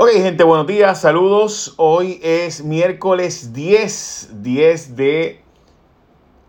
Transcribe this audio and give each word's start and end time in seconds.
Ok, 0.00 0.10
gente, 0.12 0.44
buenos 0.44 0.68
días, 0.68 1.00
saludos. 1.00 1.74
Hoy 1.76 2.20
es 2.22 2.62
miércoles 2.62 3.52
10, 3.52 4.42
10 4.44 4.94
de 4.94 5.40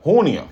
junio 0.04 0.44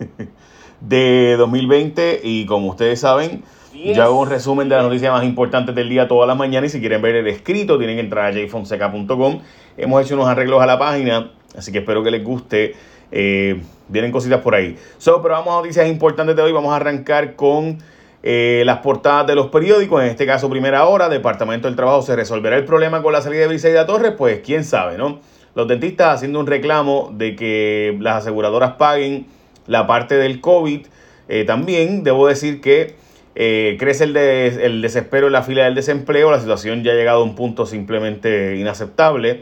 de 0.82 1.36
2020 1.38 2.20
y 2.22 2.44
como 2.44 2.68
ustedes 2.68 3.00
saben, 3.00 3.42
ya 3.72 4.04
hago 4.04 4.20
un 4.20 4.28
resumen 4.28 4.68
de 4.68 4.74
las 4.74 4.84
noticias 4.84 5.10
más 5.10 5.24
importantes 5.24 5.74
del 5.74 5.88
día 5.88 6.08
todas 6.08 6.28
las 6.28 6.36
mañanas 6.36 6.68
y 6.68 6.72
si 6.74 6.80
quieren 6.80 7.00
ver 7.00 7.14
el 7.14 7.26
escrito 7.26 7.78
tienen 7.78 7.96
que 7.96 8.02
entrar 8.02 8.26
a 8.26 8.36
jfonseca.com. 8.36 9.40
Hemos 9.78 10.04
hecho 10.04 10.14
unos 10.14 10.28
arreglos 10.28 10.60
a 10.60 10.66
la 10.66 10.78
página, 10.78 11.32
así 11.56 11.72
que 11.72 11.78
espero 11.78 12.02
que 12.02 12.10
les 12.10 12.22
guste. 12.22 12.74
Eh, 13.12 13.62
vienen 13.88 14.12
cositas 14.12 14.42
por 14.42 14.54
ahí. 14.54 14.76
So, 14.98 15.22
pero 15.22 15.36
vamos 15.36 15.54
a 15.54 15.56
noticias 15.56 15.88
importantes 15.88 16.36
de 16.36 16.42
hoy. 16.42 16.52
Vamos 16.52 16.74
a 16.74 16.76
arrancar 16.76 17.34
con 17.34 17.78
eh, 18.22 18.62
las 18.66 18.78
portadas 18.78 19.26
de 19.26 19.34
los 19.34 19.46
periódicos, 19.46 20.02
en 20.02 20.08
este 20.08 20.26
caso 20.26 20.50
Primera 20.50 20.84
Hora, 20.86 21.08
Departamento 21.08 21.68
del 21.68 21.76
Trabajo, 21.76 22.02
¿se 22.02 22.14
resolverá 22.14 22.56
el 22.56 22.66
problema 22.66 23.02
con 23.02 23.14
la 23.14 23.22
salida 23.22 23.42
de 23.42 23.48
Briseida 23.48 23.86
Torres? 23.86 24.12
Pues 24.16 24.40
quién 24.44 24.64
sabe, 24.64 24.98
¿no? 24.98 25.20
Los 25.54 25.66
dentistas 25.68 26.16
haciendo 26.16 26.38
un 26.38 26.46
reclamo 26.46 27.10
de 27.14 27.34
que 27.34 27.96
las 28.00 28.18
aseguradoras 28.18 28.72
paguen 28.72 29.26
la 29.66 29.86
parte 29.86 30.16
del 30.16 30.40
COVID. 30.40 30.86
Eh, 31.28 31.44
también 31.44 32.04
debo 32.04 32.26
decir 32.28 32.60
que 32.60 32.94
eh, 33.34 33.76
crece 33.78 34.04
el, 34.04 34.16
el, 34.16 34.82
desespero 34.82 35.28
en 35.28 35.32
la 35.32 35.42
fila 35.42 35.64
del 35.64 35.74
desempleo, 35.74 36.30
la 36.30 36.40
situación 36.40 36.84
ya 36.84 36.92
ha 36.92 36.94
llegado 36.94 37.22
a 37.22 37.24
un 37.24 37.34
punto 37.34 37.64
simplemente 37.64 38.56
inaceptable, 38.56 39.40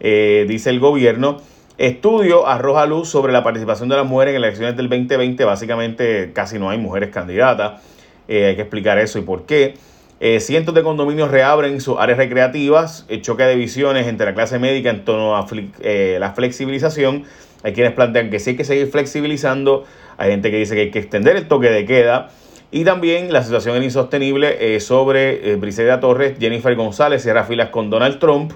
dice 0.00 0.70
el 0.70 0.80
gobierno. 0.80 1.40
Estudio 1.78 2.46
arroja 2.46 2.86
luz 2.86 3.08
sobre 3.08 3.32
la 3.32 3.42
participación 3.42 3.88
de 3.88 3.96
las 3.96 4.04
mujeres 4.04 4.34
en 4.34 4.40
las 4.40 4.48
elecciones 4.48 4.76
del 4.76 4.88
2020, 4.88 5.44
básicamente 5.44 6.32
casi 6.34 6.58
no 6.58 6.70
hay 6.70 6.78
mujeres 6.78 7.10
candidatas. 7.10 7.80
Eh, 8.28 8.46
hay 8.46 8.56
que 8.56 8.62
explicar 8.62 8.98
eso 8.98 9.18
y 9.18 9.22
por 9.22 9.46
qué. 9.46 9.74
Eh, 10.20 10.40
cientos 10.40 10.74
de 10.74 10.82
condominios 10.82 11.30
reabren 11.30 11.80
sus 11.80 11.98
áreas 11.98 12.18
recreativas, 12.18 13.06
el 13.08 13.22
choque 13.22 13.44
de 13.44 13.56
visiones 13.56 14.06
entre 14.06 14.26
la 14.26 14.34
clase 14.34 14.58
médica 14.58 14.90
en 14.90 15.04
torno 15.04 15.36
a 15.36 15.46
eh, 15.80 16.18
la 16.20 16.32
flexibilización. 16.32 17.24
Hay 17.62 17.72
quienes 17.72 17.92
plantean 17.92 18.30
que 18.30 18.38
sí 18.38 18.50
hay 18.50 18.56
que 18.56 18.64
seguir 18.64 18.88
flexibilizando, 18.88 19.84
hay 20.16 20.30
gente 20.30 20.50
que 20.50 20.58
dice 20.58 20.74
que 20.74 20.82
hay 20.82 20.90
que 20.90 20.98
extender 20.98 21.36
el 21.36 21.48
toque 21.48 21.70
de 21.70 21.84
queda. 21.86 22.30
Y 22.70 22.84
también 22.84 23.32
la 23.32 23.42
situación 23.42 23.76
es 23.78 23.84
insostenible 23.84 24.78
sobre 24.80 25.56
Briseida 25.56 26.00
Torres, 26.00 26.36
Jennifer 26.38 26.74
González 26.76 27.22
cierra 27.22 27.44
filas 27.44 27.70
con 27.70 27.88
Donald 27.88 28.18
Trump. 28.18 28.52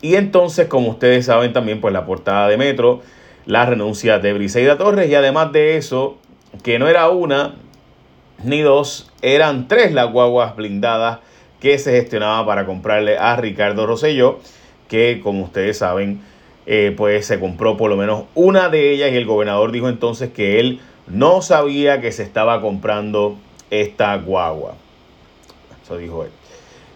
Y 0.00 0.14
entonces, 0.14 0.68
como 0.68 0.90
ustedes 0.90 1.26
saben 1.26 1.52
también, 1.52 1.80
pues 1.80 1.92
la 1.92 2.06
portada 2.06 2.46
de 2.48 2.56
Metro, 2.56 3.00
la 3.46 3.66
renuncia 3.66 4.20
de 4.20 4.32
Briseida 4.32 4.78
Torres. 4.78 5.10
Y 5.10 5.14
además 5.16 5.50
de 5.52 5.76
eso, 5.76 6.18
que 6.62 6.78
no 6.78 6.88
era 6.88 7.08
una, 7.08 7.56
ni 8.44 8.60
dos, 8.60 9.10
eran 9.22 9.68
tres 9.68 9.92
las 9.92 10.12
guaguas 10.12 10.56
blindadas 10.56 11.20
que 11.60 11.78
se 11.78 11.92
gestionaba 11.92 12.44
para 12.44 12.66
comprarle 12.66 13.18
a 13.18 13.36
Ricardo 13.36 13.86
Rosselló, 13.86 14.40
que 14.88 15.20
como 15.22 15.44
ustedes 15.44 15.78
saben, 15.78 16.20
eh, 16.66 16.94
pues 16.96 17.26
se 17.26 17.38
compró 17.38 17.76
por 17.76 17.90
lo 17.90 17.96
menos 17.96 18.24
una 18.34 18.68
de 18.68 18.92
ellas 18.92 19.12
y 19.12 19.16
el 19.16 19.26
gobernador 19.26 19.72
dijo 19.72 19.88
entonces 19.88 20.30
que 20.32 20.60
él 20.60 20.80
no 21.06 21.42
sabía 21.42 22.00
que 22.00 22.12
se 22.12 22.22
estaba 22.22 22.60
comprando 22.60 23.36
esta 23.70 24.16
guagua. 24.16 24.74
Eso 25.82 25.96
dijo 25.98 26.24
él. 26.24 26.30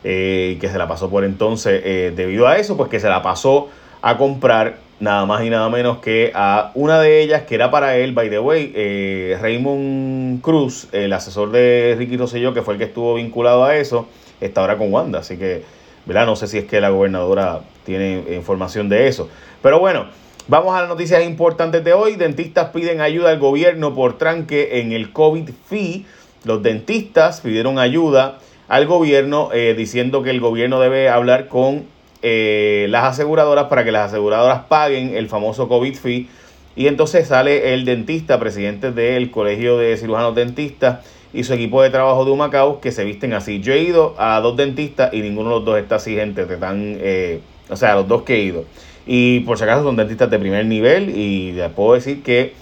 Eh, 0.04 0.58
que 0.60 0.68
se 0.68 0.78
la 0.78 0.86
pasó 0.86 1.10
por 1.10 1.24
entonces, 1.24 1.82
eh, 1.84 2.12
debido 2.14 2.46
a 2.46 2.58
eso, 2.58 2.76
pues 2.76 2.88
que 2.88 3.00
se 3.00 3.08
la 3.08 3.22
pasó 3.22 3.68
a 4.02 4.16
comprar 4.16 4.78
nada 4.98 5.26
más 5.26 5.44
y 5.44 5.50
nada 5.50 5.68
menos 5.68 5.98
que 5.98 6.32
a 6.34 6.70
una 6.74 7.00
de 7.00 7.22
ellas 7.22 7.42
que 7.42 7.54
era 7.54 7.70
para 7.70 7.96
él, 7.96 8.12
by 8.12 8.30
the 8.30 8.38
way, 8.38 8.72
eh, 8.74 9.38
Raymond 9.40 10.40
Cruz, 10.40 10.88
el 10.92 11.12
asesor 11.12 11.50
de 11.50 11.94
Ricky 11.98 12.16
Rosselló, 12.16 12.54
que 12.54 12.62
fue 12.62 12.74
el 12.74 12.78
que 12.78 12.86
estuvo 12.86 13.14
vinculado 13.14 13.64
a 13.64 13.76
eso, 13.76 14.06
está 14.40 14.62
ahora 14.62 14.78
con 14.78 14.92
Wanda, 14.92 15.20
así 15.20 15.36
que, 15.36 15.62
¿verdad? 16.06 16.26
No 16.26 16.36
sé 16.36 16.46
si 16.46 16.58
es 16.58 16.64
que 16.64 16.80
la 16.80 16.90
gobernadora 16.90 17.60
tiene 17.84 18.24
información 18.34 18.88
de 18.88 19.08
eso. 19.08 19.28
Pero 19.62 19.78
bueno, 19.80 20.06
vamos 20.48 20.74
a 20.74 20.80
las 20.80 20.88
noticias 20.88 21.24
importantes 21.24 21.84
de 21.84 21.92
hoy. 21.92 22.16
Dentistas 22.16 22.70
piden 22.70 23.00
ayuda 23.00 23.30
al 23.30 23.38
gobierno 23.38 23.94
por 23.94 24.18
tranque 24.18 24.80
en 24.80 24.92
el 24.92 25.12
COVID 25.12 25.50
fee. 25.66 26.06
Los 26.44 26.62
dentistas 26.62 27.40
pidieron 27.40 27.78
ayuda 27.78 28.38
al 28.68 28.86
gobierno 28.86 29.50
eh, 29.52 29.74
diciendo 29.76 30.22
que 30.22 30.30
el 30.30 30.40
gobierno 30.40 30.80
debe 30.80 31.08
hablar 31.08 31.48
con 31.48 31.84
eh, 32.28 32.88
las 32.90 33.04
aseguradoras 33.04 33.66
para 33.66 33.84
que 33.84 33.92
las 33.92 34.08
aseguradoras 34.08 34.64
paguen 34.64 35.14
el 35.14 35.28
famoso 35.28 35.68
COVID 35.68 35.94
fee. 35.94 36.28
Y 36.74 36.88
entonces 36.88 37.28
sale 37.28 37.72
el 37.72 37.84
dentista, 37.84 38.40
presidente 38.40 38.90
del 38.90 39.30
Colegio 39.30 39.78
de 39.78 39.96
Cirujanos 39.96 40.34
Dentistas 40.34 41.06
y 41.32 41.44
su 41.44 41.54
equipo 41.54 41.82
de 41.82 41.90
trabajo 41.90 42.24
de 42.24 42.32
Humacao 42.32 42.80
que 42.80 42.90
se 42.90 43.04
visten 43.04 43.32
así. 43.32 43.60
Yo 43.60 43.74
he 43.74 43.78
ido 43.78 44.16
a 44.18 44.40
dos 44.40 44.56
dentistas 44.56 45.14
y 45.14 45.20
ninguno 45.20 45.50
de 45.50 45.54
los 45.54 45.64
dos 45.64 45.78
está 45.78 45.96
así, 45.96 46.16
gente. 46.16 46.46
Te 46.46 46.54
están, 46.54 46.98
eh, 47.00 47.42
o 47.68 47.76
sea, 47.76 47.94
los 47.94 48.08
dos 48.08 48.22
que 48.22 48.34
he 48.34 48.40
ido. 48.40 48.64
Y 49.06 49.40
por 49.40 49.56
si 49.56 49.62
acaso 49.62 49.84
son 49.84 49.94
dentistas 49.94 50.28
de 50.28 50.40
primer 50.40 50.66
nivel 50.66 51.10
y 51.10 51.52
les 51.52 51.70
puedo 51.70 51.94
decir 51.94 52.24
que, 52.24 52.54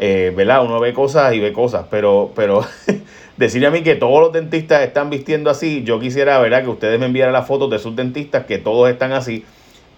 eh, 0.00 0.32
¿verdad? 0.36 0.64
Uno 0.64 0.80
ve 0.80 0.92
cosas 0.92 1.32
y 1.34 1.38
ve 1.38 1.52
cosas, 1.52 1.86
pero, 1.88 2.32
pero 2.34 2.66
decirle 3.36 3.66
a 3.66 3.70
mí 3.70 3.82
que 3.82 3.94
todos 3.94 4.20
los 4.20 4.32
dentistas 4.32 4.82
están 4.82 5.10
vistiendo 5.10 5.50
así, 5.50 5.82
yo 5.84 5.98
quisiera, 5.98 6.38
¿verdad? 6.38 6.62
Que 6.62 6.70
ustedes 6.70 6.98
me 7.00 7.06
enviaran 7.06 7.32
las 7.32 7.46
fotos 7.46 7.70
de 7.70 7.78
sus 7.78 7.96
dentistas, 7.96 8.46
que 8.46 8.58
todos 8.58 8.88
están 8.90 9.12
así, 9.12 9.44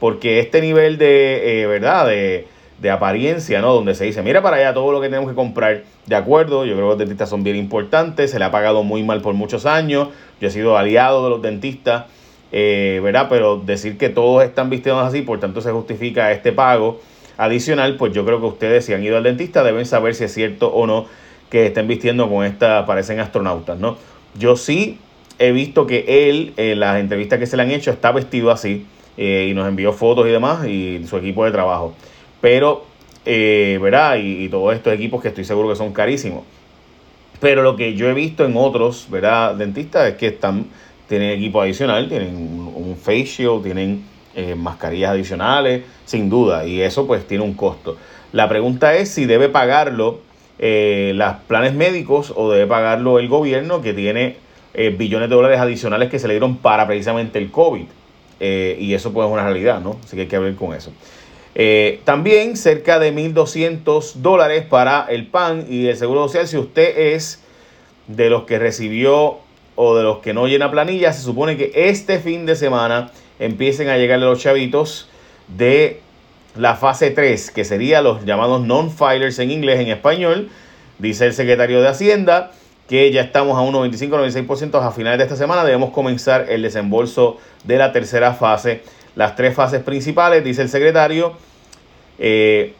porque 0.01 0.41
este 0.41 0.61
nivel 0.61 0.99
de, 0.99 1.63
eh, 1.63 1.67
¿verdad? 1.67 2.07
De, 2.07 2.47
de, 2.81 2.91
apariencia, 2.91 3.61
¿no? 3.61 3.75
Donde 3.75 3.95
se 3.95 4.05
dice, 4.05 4.23
mira 4.23 4.43
para 4.43 4.57
allá 4.57 4.75
todo 4.75 4.93
lo 4.93 5.01
que 5.01 5.09
tenemos 5.09 5.29
que 5.29 5.37
comprar, 5.37 5.83
de 6.07 6.17
acuerdo, 6.17 6.65
yo 6.65 6.75
creo 6.75 6.87
que 6.87 6.91
los 6.91 6.99
dentistas 6.99 7.29
son 7.29 7.43
bien 7.43 7.57
importantes, 7.57 8.31
se 8.31 8.39
le 8.39 8.45
ha 8.45 8.51
pagado 8.51 8.83
muy 8.83 9.03
mal 9.03 9.21
por 9.21 9.35
muchos 9.35 9.67
años, 9.67 10.09
yo 10.41 10.49
he 10.49 10.51
sido 10.51 10.77
aliado 10.77 11.25
de 11.25 11.31
los 11.31 11.43
dentistas, 11.43 12.05
eh, 12.53 13.01
¿verdad? 13.03 13.27
Pero 13.29 13.59
decir 13.59 13.99
que 13.99 14.09
todos 14.09 14.45
están 14.45 14.71
vistiendo 14.71 15.01
así, 15.01 15.23
por 15.23 15.41
tanto 15.41 15.61
se 15.61 15.71
justifica 15.73 16.33
este 16.33 16.53
pago 16.53 17.01
adicional, 17.37 17.97
pues 17.97 18.13
yo 18.15 18.25
creo 18.25 18.41
que 18.41 18.47
ustedes 18.47 18.85
si 18.85 18.95
han 18.95 19.03
ido 19.03 19.17
al 19.17 19.23
dentista 19.23 19.63
deben 19.63 19.85
saber 19.85 20.15
si 20.15 20.25
es 20.25 20.33
cierto 20.33 20.69
o 20.69 20.87
no 20.87 21.07
que 21.51 21.67
estén 21.67 21.89
vistiendo 21.89 22.29
con 22.29 22.45
esta, 22.45 22.87
parecen 22.87 23.21
astronautas, 23.21 23.79
¿no? 23.79 23.97
Yo 24.39 24.57
sí 24.57 24.99
he 25.39 25.53
visto 25.53 25.87
que 25.87 26.29
él, 26.29 26.53
en 26.57 26.81
las 26.81 26.99
entrevistas 26.99 27.39
que 27.39 27.47
se 27.47 27.57
le 27.57 27.63
han 27.63 27.71
hecho, 27.71 27.91
está 27.91 28.13
vestido 28.13 28.51
así 28.51 28.87
eh, 29.17 29.49
y 29.51 29.55
nos 29.55 29.69
envió 29.69 29.93
fotos 29.93 30.27
y 30.27 30.31
demás 30.31 30.67
y 30.67 31.05
su 31.07 31.17
equipo 31.17 31.45
de 31.45 31.51
trabajo. 31.51 31.95
Pero, 32.41 32.85
eh, 33.25 33.79
¿verdad? 33.81 34.17
Y, 34.21 34.49
todos 34.49 34.75
estos 34.75 34.93
equipos 34.93 35.23
que 35.23 35.29
estoy 35.29 35.45
seguro 35.45 35.69
que 35.69 35.77
son 35.77 35.93
carísimos. 35.93 36.45
Pero 37.41 37.63
lo 37.63 37.77
que 37.77 37.95
yo 37.95 38.09
he 38.09 38.15
visto 38.15 38.45
en 38.45 38.57
otros, 38.57 39.07
¿verdad? 39.11 39.55
Dentistas 39.55 40.09
es 40.09 40.17
que 40.17 40.29
están, 40.29 40.67
tienen 41.09 41.31
equipo 41.31 41.61
adicional, 41.61 42.09
tienen 42.09 42.35
un, 42.37 42.97
facial, 42.97 43.61
tienen 43.63 44.05
eh, 44.35 44.55
mascarillas 44.55 45.11
adicionales, 45.11 45.83
sin 46.07 46.31
duda, 46.31 46.67
y 46.67 46.81
eso 46.81 47.07
pues 47.07 47.27
tiene 47.27 47.45
un 47.45 47.55
costo. 47.55 47.97
La 48.33 48.49
pregunta 48.49 48.95
es 48.95 49.11
si 49.11 49.27
debe 49.27 49.49
pagarlo 49.49 50.21
eh, 50.59 51.13
los 51.15 51.35
planes 51.47 51.75
médicos 51.75 52.33
o 52.35 52.51
debe 52.51 52.67
pagarlo 52.67 53.19
el 53.19 53.29
gobierno 53.29 53.83
que 53.83 53.93
tiene 53.93 54.37
eh, 54.75 54.95
billones 54.97 55.29
de 55.29 55.35
dólares 55.35 55.59
adicionales 55.59 56.11
que 56.11 56.19
se 56.19 56.29
le 56.29 56.35
dieron 56.35 56.59
para 56.59 56.87
precisamente 56.87 57.39
el 57.39 57.51
COVID. 57.51 57.87
Eh, 58.41 58.77
y 58.79 58.93
eso 58.95 59.13
pues 59.13 59.27
es 59.27 59.33
una 59.33 59.45
realidad, 59.45 59.81
¿no? 59.81 59.99
Así 60.05 60.17
que 60.17 60.23
hay 60.23 60.29
que 60.29 60.39
ver 60.39 60.55
con 60.55 60.75
eso. 60.75 60.93
Eh, 61.55 62.01
también 62.05 62.57
cerca 62.57 62.99
de 62.99 63.15
1.200 63.15 64.17
dólares 64.17 64.65
para 64.69 65.07
el 65.09 65.27
PAN 65.27 65.65
y 65.71 65.87
el 65.87 65.97
Seguro 65.97 66.27
Social. 66.27 66.47
Si 66.47 66.59
usted 66.59 67.15
es 67.15 67.43
de 68.09 68.29
los 68.29 68.45
que 68.45 68.59
recibió 68.59 69.39
o 69.75 69.97
de 69.97 70.03
los 70.03 70.19
que 70.19 70.35
no 70.35 70.47
llena 70.47 70.71
planilla, 70.71 71.15
se 71.15 71.23
supone 71.23 71.57
que 71.57 71.73
este 71.75 72.19
fin 72.19 72.45
de 72.45 72.57
semana 72.57 73.11
empiecen 73.39 73.89
a 73.89 73.97
llegarle 73.97 74.27
los 74.27 74.43
chavitos 74.43 75.09
de 75.49 76.03
la 76.59 76.77
fase 76.77 77.11
3, 77.11 77.51
que 77.51 77.65
sería 77.65 78.03
los 78.03 78.25
llamados 78.25 78.65
non-filers 78.65 79.39
en 79.39 79.51
inglés, 79.51 79.81
en 79.81 79.89
español, 79.89 80.49
dice 80.99 81.27
el 81.27 81.35
secretario 81.35 81.81
de 81.81 81.89
Hacienda 81.89 82.53
que 82.89 83.11
ya 83.11 83.23
estamos 83.23 83.59
a 83.59 83.63
un 83.63 83.75
95-96% 83.75 84.81
a 84.81 84.93
finales 84.93 85.19
de 85.19 85.25
esta 85.25 85.37
semana. 85.37 85.65
Debemos 85.65 85.91
comenzar 85.91 86.47
el 86.49 86.63
desembolso 86.63 87.39
de 87.65 87.79
la 87.79 87.93
tercera 87.93 88.33
fase. 88.33 88.83
Las 89.17 89.35
tres 89.35 89.55
fases 89.55 89.83
principales, 89.83 90.45
dice 90.45 90.63
el 90.63 90.69
secretario, 90.69 91.33
eh, 92.19 92.75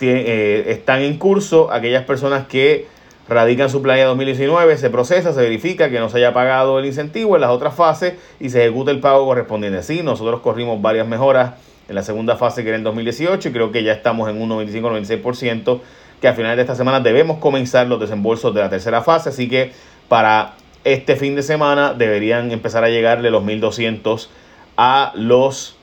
eh, 0.00 0.64
están 0.68 1.02
en 1.02 1.18
curso. 1.18 1.70
Aquellas 1.70 2.04
personas 2.04 2.46
que 2.46 2.86
radican 3.28 3.68
su 3.68 3.82
planilla 3.82 4.06
2019, 4.06 4.78
se 4.78 4.88
procesa, 4.88 5.32
se 5.32 5.40
verifica 5.40 5.90
que 5.90 5.98
no 5.98 6.08
se 6.08 6.18
haya 6.18 6.32
pagado 6.32 6.78
el 6.78 6.86
incentivo 6.86 7.34
en 7.34 7.40
las 7.42 7.50
otras 7.50 7.74
fases 7.74 8.14
y 8.40 8.50
se 8.50 8.62
ejecuta 8.62 8.90
el 8.90 9.00
pago 9.00 9.26
correspondiente. 9.26 9.82
Sí, 9.82 10.02
nosotros 10.02 10.40
corrimos 10.40 10.80
varias 10.80 11.06
mejoras 11.06 11.54
en 11.88 11.94
la 11.94 12.02
segunda 12.02 12.36
fase 12.36 12.62
que 12.62 12.68
era 12.68 12.78
en 12.78 12.84
2018 12.84 13.48
y 13.48 13.52
creo 13.52 13.72
que 13.72 13.82
ya 13.82 13.92
estamos 13.92 14.28
en 14.28 14.40
un 14.40 14.50
95-96% 14.50 15.80
que 16.20 16.28
a 16.28 16.34
finales 16.34 16.56
de 16.56 16.62
esta 16.62 16.74
semana 16.74 17.00
debemos 17.00 17.38
comenzar 17.38 17.86
los 17.86 18.00
desembolsos 18.00 18.54
de 18.54 18.60
la 18.60 18.70
tercera 18.70 19.02
fase, 19.02 19.28
así 19.28 19.48
que 19.48 19.72
para 20.08 20.54
este 20.84 21.16
fin 21.16 21.34
de 21.34 21.42
semana 21.42 21.94
deberían 21.94 22.50
empezar 22.52 22.84
a 22.84 22.88
llegarle 22.88 23.30
los 23.30 23.42
1200 23.42 24.30
a 24.76 25.12
los 25.14 25.76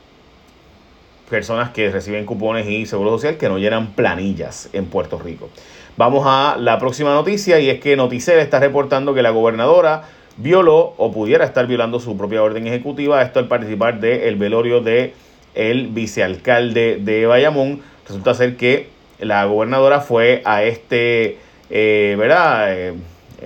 personas 1.30 1.72
que 1.72 1.90
reciben 1.90 2.26
cupones 2.26 2.68
y 2.68 2.86
seguro 2.86 3.12
social 3.12 3.38
que 3.38 3.50
no 3.50 3.58
llenan 3.58 3.94
planillas 3.94 4.70
en 4.74 4.86
Puerto 4.86 5.20
Rico. 5.20 5.50
Vamos 5.98 6.24
a 6.26 6.58
la 6.58 6.80
próxima 6.80 7.14
noticia 7.14 7.60
y 7.60 7.70
es 7.70 7.80
que 7.80 7.96
Noticel 7.96 8.40
está 8.40 8.60
reportando 8.60 9.14
que 9.14 9.22
la 9.22 9.30
gobernadora 9.30 10.04
violó 10.38 10.94
o 10.98 11.12
pudiera 11.12 11.46
estar 11.46 11.68
violando 11.68 12.00
su 12.00 12.18
propia 12.18 12.42
orden 12.42 12.66
ejecutiva, 12.68 13.22
esto 13.22 13.40
al 13.40 13.48
participar 13.48 14.00
del 14.00 14.36
velorio 14.36 14.82
de 14.82 15.14
el 15.56 15.88
vicealcalde 15.88 16.98
de 17.00 17.26
Bayamón. 17.26 17.82
Resulta 18.08 18.34
ser 18.34 18.58
que 18.58 18.94
la 19.20 19.46
gobernadora 19.46 20.02
fue 20.02 20.42
a 20.46 20.64
este, 20.64 21.38
eh, 21.70 22.16
¿verdad? 22.18 22.74
Eh, 22.74 22.94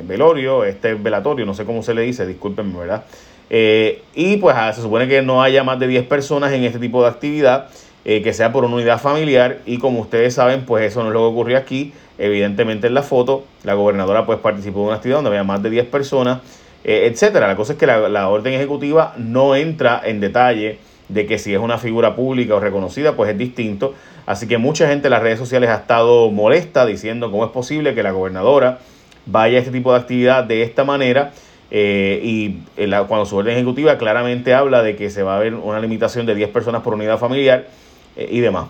velorio, 0.04 0.64
este 0.64 0.94
velatorio, 0.94 1.46
no 1.46 1.54
sé 1.54 1.66
cómo 1.66 1.84
se 1.84 1.94
le 1.94 2.02
dice, 2.02 2.26
discúlpenme, 2.26 2.78
¿verdad? 2.78 3.06
Eh, 3.50 4.04
y 4.14 4.38
pues 4.38 4.56
ah, 4.58 4.72
se 4.74 4.82
supone 4.82 5.08
que 5.08 5.22
no 5.22 5.42
haya 5.42 5.64
más 5.64 5.80
de 5.80 5.88
10 5.88 6.06
personas 6.06 6.52
en 6.52 6.64
este 6.64 6.80
tipo 6.80 7.02
de 7.04 7.10
actividad, 7.10 7.70
que 8.04 8.32
sea 8.32 8.54
por 8.54 8.64
una 8.64 8.76
unidad 8.76 9.02
familiar 9.02 9.60
y 9.66 9.80
como 9.80 10.00
ustedes 10.00 10.34
saben, 10.34 10.66
pues 10.66 10.86
eso 10.86 11.02
no 11.02 11.08
es 11.10 11.14
lo 11.14 11.20
que 11.20 11.26
ocurrió 11.26 11.58
aquí. 11.58 11.92
Evidentemente 12.18 12.88
en 12.88 12.94
la 12.94 13.04
foto, 13.04 13.44
la 13.66 13.74
gobernadora 13.74 14.26
pues 14.26 14.40
participó 14.40 14.80
en 14.80 14.86
una 14.86 14.96
actividad 14.96 15.18
donde 15.18 15.32
había 15.32 15.44
más 15.44 15.62
de 15.62 15.70
10 15.70 15.88
personas, 15.88 16.40
etcétera. 16.86 17.48
La 17.48 17.58
cosa 17.58 17.74
es 17.74 17.80
que 17.80 17.86
la, 17.86 18.08
la 18.08 18.30
orden 18.30 18.54
ejecutiva 18.54 19.14
no 19.18 19.58
entra 19.58 20.02
en 20.06 20.22
detalle 20.22 20.80
de 21.10 21.26
que 21.26 21.40
si 21.40 21.54
es 21.54 21.60
una 21.60 21.78
figura 21.78 22.16
pública 22.16 22.56
o 22.56 22.60
reconocida, 22.60 23.16
pues 23.16 23.32
es 23.32 23.38
distinto. 23.38 23.94
Así 24.26 24.48
que 24.48 24.58
mucha 24.58 24.88
gente 24.88 25.08
en 25.08 25.12
las 25.12 25.22
redes 25.22 25.40
sociales 25.40 25.70
ha 25.70 25.76
estado 25.76 26.30
molesta 26.32 26.86
diciendo 26.86 27.32
cómo 27.32 27.46
es 27.46 27.52
posible 27.52 27.96
que 27.96 28.04
la 28.04 28.12
gobernadora 28.12 28.80
vaya 29.26 29.58
a 29.58 29.60
este 29.60 29.72
tipo 29.72 29.94
de 29.94 30.00
actividad 30.00 30.44
de 30.44 30.64
esta 30.64 30.84
manera. 30.84 31.32
Eh, 31.70 32.22
y 32.24 32.60
cuando 33.08 33.26
su 33.26 33.36
orden 33.36 33.56
ejecutiva 33.56 33.98
claramente 33.98 34.54
habla 34.54 34.84
de 34.84 34.96
que 34.96 35.10
se 35.10 35.22
va 35.22 35.34
a 35.34 35.38
haber 35.38 35.54
una 35.54 35.80
limitación 35.80 36.26
de 36.26 36.34
10 36.34 36.50
personas 36.50 36.82
por 36.82 36.94
unidad 36.94 37.18
familiar 37.18 37.68
eh, 38.16 38.28
y 38.32 38.40
demás. 38.40 38.68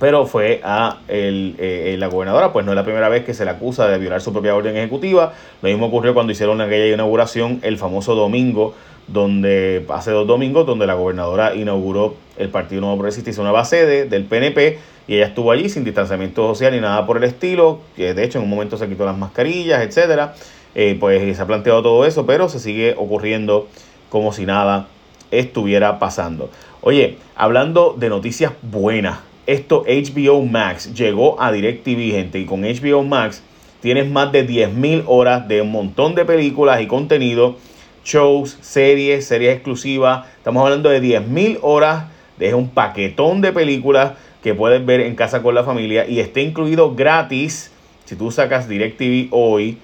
Pero 0.00 0.26
fue 0.26 0.60
a 0.64 0.98
eh, 1.08 1.94
la 1.98 2.08
gobernadora, 2.08 2.52
pues 2.52 2.66
no 2.66 2.72
es 2.72 2.76
la 2.76 2.82
primera 2.82 3.08
vez 3.08 3.24
que 3.24 3.32
se 3.32 3.44
le 3.44 3.52
acusa 3.52 3.86
de 3.86 3.98
violar 3.98 4.20
su 4.20 4.32
propia 4.32 4.54
orden 4.56 4.76
ejecutiva. 4.76 5.32
Lo 5.62 5.68
mismo 5.68 5.86
ocurrió 5.86 6.14
cuando 6.14 6.32
hicieron 6.32 6.60
aquella 6.60 6.92
inauguración 6.92 7.60
el 7.62 7.78
famoso 7.78 8.16
domingo 8.16 8.74
donde 9.06 9.84
hace 9.90 10.10
dos 10.10 10.26
domingos, 10.26 10.66
donde 10.66 10.86
la 10.86 10.94
gobernadora 10.94 11.54
inauguró 11.54 12.14
el 12.36 12.48
Partido 12.48 12.80
Nuevo 12.80 12.96
Progresista, 12.96 13.30
hizo 13.30 13.42
una 13.42 13.52
base 13.52 13.76
sede 13.80 14.04
del 14.06 14.24
PNP 14.24 14.78
y 15.06 15.16
ella 15.16 15.26
estuvo 15.26 15.50
allí 15.50 15.68
sin 15.68 15.84
distanciamiento 15.84 16.48
social 16.48 16.72
ni 16.72 16.80
nada 16.80 17.06
por 17.06 17.18
el 17.18 17.24
estilo, 17.24 17.80
de 17.96 18.24
hecho 18.24 18.38
en 18.38 18.44
un 18.44 18.50
momento 18.50 18.76
se 18.76 18.88
quitó 18.88 19.04
las 19.04 19.16
mascarillas, 19.16 19.82
etcétera. 19.82 20.34
Eh, 20.74 20.96
pues 20.98 21.36
se 21.36 21.42
ha 21.42 21.46
planteado 21.46 21.82
todo 21.82 22.04
eso, 22.04 22.26
pero 22.26 22.48
se 22.48 22.58
sigue 22.58 22.94
ocurriendo 22.96 23.68
como 24.08 24.32
si 24.32 24.44
nada 24.44 24.88
estuviera 25.30 25.98
pasando. 25.98 26.50
Oye, 26.80 27.18
hablando 27.36 27.94
de 27.96 28.08
noticias 28.08 28.52
buenas, 28.62 29.20
esto 29.46 29.84
HBO 29.86 30.42
Max 30.42 30.92
llegó 30.94 31.40
a 31.40 31.52
DirecTV, 31.52 32.10
gente, 32.10 32.38
y 32.40 32.46
con 32.46 32.62
HBO 32.62 33.04
Max 33.04 33.42
tienes 33.80 34.10
más 34.10 34.32
de 34.32 34.48
10.000 34.48 35.04
horas 35.06 35.46
de 35.46 35.62
un 35.62 35.70
montón 35.70 36.14
de 36.14 36.24
películas 36.24 36.80
y 36.80 36.86
contenido 36.86 37.56
shows, 38.04 38.58
series, 38.60 39.26
series 39.26 39.54
exclusivas. 39.54 40.26
Estamos 40.36 40.62
hablando 40.62 40.90
de 40.90 41.02
10.000 41.02 41.58
horas. 41.62 42.04
de 42.38 42.52
un 42.52 42.68
paquetón 42.68 43.40
de 43.40 43.52
películas 43.52 44.14
que 44.42 44.54
puedes 44.54 44.84
ver 44.84 45.00
en 45.00 45.14
casa 45.14 45.40
con 45.40 45.54
la 45.54 45.64
familia 45.64 46.06
y 46.06 46.20
está 46.20 46.40
incluido 46.40 46.94
gratis. 46.94 47.70
Si 48.04 48.16
tú 48.16 48.30
sacas 48.30 48.68
DirecTV 48.68 49.28
hoy, 49.30 49.78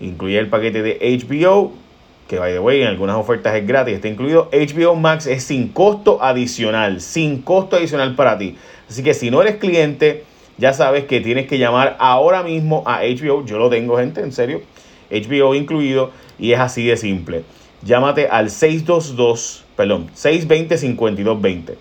incluye 0.00 0.38
el 0.38 0.48
paquete 0.48 0.82
de 0.82 0.98
HBO, 1.18 1.72
que 2.28 2.38
by 2.38 2.52
the 2.52 2.60
way 2.60 2.80
en 2.80 2.86
algunas 2.86 3.16
ofertas 3.16 3.54
es 3.56 3.66
gratis, 3.66 3.96
está 3.96 4.08
incluido. 4.08 4.48
HBO 4.52 4.94
Max 4.94 5.26
es 5.26 5.42
sin 5.42 5.68
costo 5.68 6.22
adicional, 6.22 7.00
sin 7.00 7.42
costo 7.42 7.76
adicional 7.76 8.14
para 8.14 8.38
ti. 8.38 8.56
Así 8.88 9.02
que 9.02 9.14
si 9.14 9.30
no 9.30 9.42
eres 9.42 9.56
cliente, 9.56 10.24
ya 10.56 10.72
sabes 10.72 11.04
que 11.04 11.20
tienes 11.20 11.46
que 11.46 11.58
llamar 11.58 11.96
ahora 11.98 12.42
mismo 12.42 12.84
a 12.86 13.00
HBO. 13.02 13.44
Yo 13.44 13.58
lo 13.58 13.68
tengo, 13.68 13.98
gente, 13.98 14.20
en 14.20 14.32
serio. 14.32 14.62
HBO 15.10 15.54
incluido 15.54 16.12
y 16.40 16.52
es 16.52 16.60
así 16.60 16.86
de 16.86 16.96
simple. 16.96 17.42
Llámate 17.82 18.28
al 18.28 18.50
622, 18.50 19.64
perdón, 19.76 20.08
620-5220. 20.14 21.74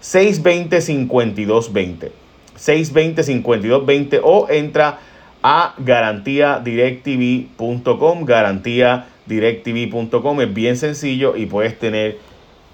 787-620-5220. 0.00 2.10
620-5220 2.56 4.20
o 4.22 4.48
entra 4.48 5.00
a 5.42 5.74
garantiadirectv.com. 5.78 8.24
Garantiadirectv.com 8.24 10.40
es 10.40 10.54
bien 10.54 10.76
sencillo 10.76 11.36
y 11.36 11.46
puedes 11.46 11.76
tener 11.78 12.18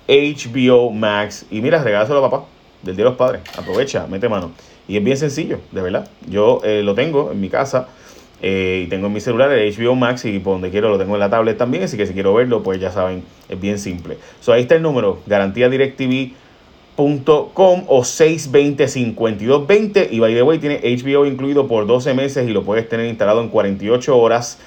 HBO 0.09 0.91
Max. 0.91 1.45
Y 1.51 1.61
mira, 1.61 1.83
regálaselo 1.83 2.25
a 2.25 2.31
papá 2.31 2.47
del 2.83 2.97
Día 2.97 3.05
de 3.05 3.11
los 3.11 3.19
Padres. 3.19 3.43
Aprovecha, 3.57 4.07
mete 4.07 4.29
mano. 4.29 4.53
Y 4.89 4.97
es 4.97 5.05
bien 5.05 5.17
sencillo, 5.17 5.61
de 5.71 5.83
verdad. 5.83 6.09
Yo 6.29 6.61
eh, 6.65 6.83
lo 6.83 6.95
tengo 6.95 7.31
en 7.33 7.41
mi 7.41 7.49
casa. 7.49 7.89
Eh, 8.45 8.83
y 8.85 8.89
tengo 8.89 9.07
en 9.07 9.13
mi 9.13 9.21
celular 9.21 9.53
el 9.53 9.73
HBO 9.73 9.95
Max 9.95 10.25
y 10.25 10.41
por 10.41 10.55
donde 10.55 10.71
quiero 10.71 10.89
lo 10.89 10.99
tengo 10.99 11.15
en 11.15 11.21
la 11.21 11.31
tablet 11.31 11.57
también. 11.57 11.85
Así 11.85 11.97
que 11.97 12.07
si 12.07 12.13
quiero 12.13 12.35
verlo, 12.35 12.65
pues 12.65 12.81
ya 12.81 12.91
saben, 12.91 13.23
es 13.49 13.61
bien 13.61 13.79
simple. 13.79 14.19
So, 14.41 14.53
ahí 14.53 14.63
está 14.63 14.75
el 14.75 14.83
número, 14.83 15.21
garantiadirectv.com 15.27 17.85
o 17.87 18.03
620-5220. 18.03 20.09
Y 20.11 20.19
by 20.19 20.35
the 20.35 20.43
way, 20.43 20.59
tiene 20.59 20.81
HBO 20.83 21.25
incluido 21.25 21.69
por 21.69 21.87
12 21.87 22.15
meses 22.15 22.49
y 22.49 22.53
lo 22.53 22.65
puedes 22.65 22.89
tener 22.89 23.07
instalado 23.07 23.41
en 23.41 23.49
48 23.49 24.19
horas. 24.19 24.59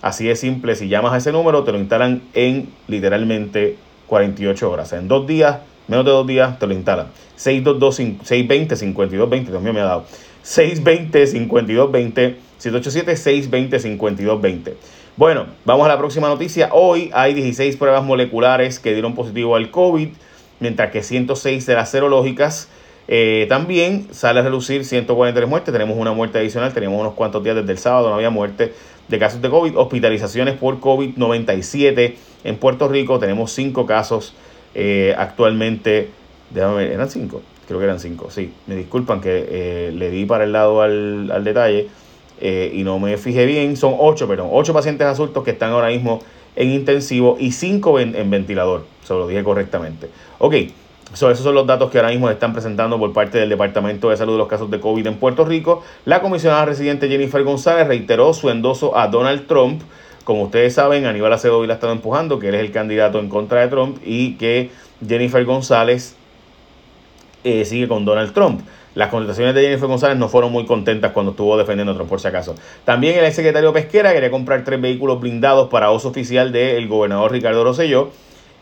Así 0.00 0.26
de 0.26 0.36
simple, 0.36 0.76
si 0.76 0.86
llamas 0.88 1.14
a 1.14 1.16
ese 1.16 1.32
número, 1.32 1.64
te 1.64 1.72
lo 1.72 1.78
instalan 1.78 2.22
en 2.34 2.68
literalmente 2.88 3.78
48 4.06 4.70
horas. 4.70 4.92
En 4.92 5.08
dos 5.08 5.26
días, 5.26 5.60
menos 5.88 6.04
de 6.04 6.10
dos 6.10 6.26
días, 6.26 6.58
te 6.58 6.66
lo 6.66 6.74
instalan. 6.74 7.06
620-5220, 7.38 9.46
Dios 9.46 9.62
mío 9.62 9.72
me 9.72 9.80
ha 9.80 9.84
dado. 9.84 10.04
620-5220 10.44 12.36
787-620-5220. 12.64 14.74
Bueno, 15.16 15.46
vamos 15.64 15.86
a 15.86 15.88
la 15.88 15.98
próxima 15.98 16.28
noticia. 16.28 16.70
Hoy 16.72 17.10
hay 17.12 17.34
16 17.34 17.76
pruebas 17.76 18.04
moleculares 18.04 18.78
que 18.78 18.92
dieron 18.92 19.14
positivo 19.14 19.56
al 19.56 19.70
COVID, 19.70 20.08
mientras 20.60 20.90
que 20.90 21.02
106 21.02 21.66
de 21.66 21.74
las 21.74 21.90
serológicas. 21.90 22.68
Eh, 23.06 23.44
también 23.50 24.08
sale 24.12 24.40
a 24.40 24.42
relucir 24.42 24.84
143 24.84 25.48
muertes. 25.48 25.72
Tenemos 25.72 25.98
una 25.98 26.12
muerte 26.12 26.38
adicional. 26.38 26.72
Tenemos 26.72 26.98
unos 26.98 27.14
cuantos 27.14 27.44
días 27.44 27.56
desde 27.56 27.72
el 27.72 27.78
sábado. 27.78 28.08
No 28.08 28.16
había 28.16 28.30
muerte 28.30 28.72
de 29.08 29.18
casos 29.18 29.42
de 29.42 29.50
COVID. 29.50 29.76
Hospitalizaciones 29.76 30.56
por 30.56 30.80
COVID 30.80 31.16
97 31.16 32.16
en 32.44 32.56
Puerto 32.56 32.88
Rico. 32.88 33.18
Tenemos 33.18 33.52
5 33.52 33.86
casos 33.86 34.34
eh, 34.74 35.14
actualmente. 35.16 36.10
Déjame 36.50 36.76
ver, 36.76 36.92
eran 36.92 37.10
5. 37.10 37.42
Creo 37.66 37.78
que 37.78 37.84
eran 37.84 38.00
5. 38.00 38.30
Sí, 38.30 38.52
me 38.66 38.76
disculpan 38.76 39.20
que 39.20 39.46
eh, 39.48 39.92
le 39.94 40.10
di 40.10 40.24
para 40.26 40.44
el 40.44 40.52
lado 40.52 40.82
al, 40.82 41.30
al 41.30 41.44
detalle. 41.44 41.88
Eh, 42.40 42.72
y 42.74 42.82
no 42.82 42.98
me 42.98 43.16
fijé 43.16 43.46
bien, 43.46 43.76
son 43.76 43.94
8, 43.96 44.26
perdón, 44.26 44.48
8 44.50 44.72
pacientes 44.72 45.06
adultos 45.06 45.44
que 45.44 45.52
están 45.52 45.70
ahora 45.70 45.88
mismo 45.88 46.20
en 46.56 46.70
intensivo 46.72 47.36
y 47.38 47.52
5 47.52 48.00
en, 48.00 48.30
ventilador, 48.30 48.84
se 49.04 49.14
lo 49.14 49.26
dije 49.26 49.42
correctamente. 49.44 50.10
Ok, 50.38 50.54
esos 51.12 51.38
son 51.38 51.54
los 51.54 51.66
datos 51.66 51.90
que 51.90 51.98
ahora 51.98 52.10
mismo 52.10 52.28
están 52.28 52.52
presentando 52.52 52.98
por 52.98 53.12
parte 53.12 53.38
del 53.38 53.48
Departamento 53.48 54.10
de 54.10 54.16
Salud 54.16 54.32
de 54.32 54.38
los 54.38 54.48
casos 54.48 54.70
de 54.70 54.80
COVID 54.80 55.06
en 55.06 55.14
Puerto 55.16 55.44
Rico. 55.44 55.84
La 56.04 56.20
comisionada 56.20 56.64
residente 56.64 57.08
Jennifer 57.08 57.42
González 57.44 57.86
reiteró 57.86 58.34
su 58.34 58.50
endoso 58.50 58.96
a 58.96 59.06
Donald 59.08 59.46
Trump. 59.46 59.82
Como 60.24 60.42
ustedes 60.42 60.74
saben, 60.74 61.06
Aníbal 61.06 61.32
Acevedo 61.32 61.64
la 61.66 61.74
ha 61.74 61.76
estado 61.76 61.92
empujando, 61.92 62.38
que 62.38 62.48
él 62.48 62.56
es 62.56 62.62
el 62.62 62.72
candidato 62.72 63.20
en 63.20 63.28
contra 63.28 63.60
de 63.60 63.68
Trump 63.68 63.98
y 64.04 64.34
que 64.34 64.70
Jennifer 65.06 65.44
González 65.44 66.16
eh, 67.44 67.64
sigue 67.64 67.86
con 67.86 68.04
Donald 68.04 68.32
Trump. 68.32 68.62
Las 68.94 69.10
contestaciones 69.10 69.54
de 69.54 69.62
Jennifer 69.62 69.88
González 69.88 70.16
no 70.16 70.28
fueron 70.28 70.52
muy 70.52 70.66
contentas 70.66 71.12
cuando 71.12 71.32
estuvo 71.32 71.56
defendiendo 71.56 71.92
a 71.92 71.94
Trump, 71.96 72.08
por 72.08 72.20
si 72.20 72.28
acaso. 72.28 72.54
También 72.84 73.22
el 73.22 73.32
secretario 73.32 73.72
Pesquera 73.72 74.12
quería 74.12 74.30
comprar 74.30 74.62
tres 74.64 74.80
vehículos 74.80 75.20
blindados 75.20 75.68
para 75.68 75.90
uso 75.90 76.08
oficial 76.08 76.52
del 76.52 76.86
gobernador 76.88 77.32
Ricardo 77.32 77.64
Rosselló, 77.64 78.10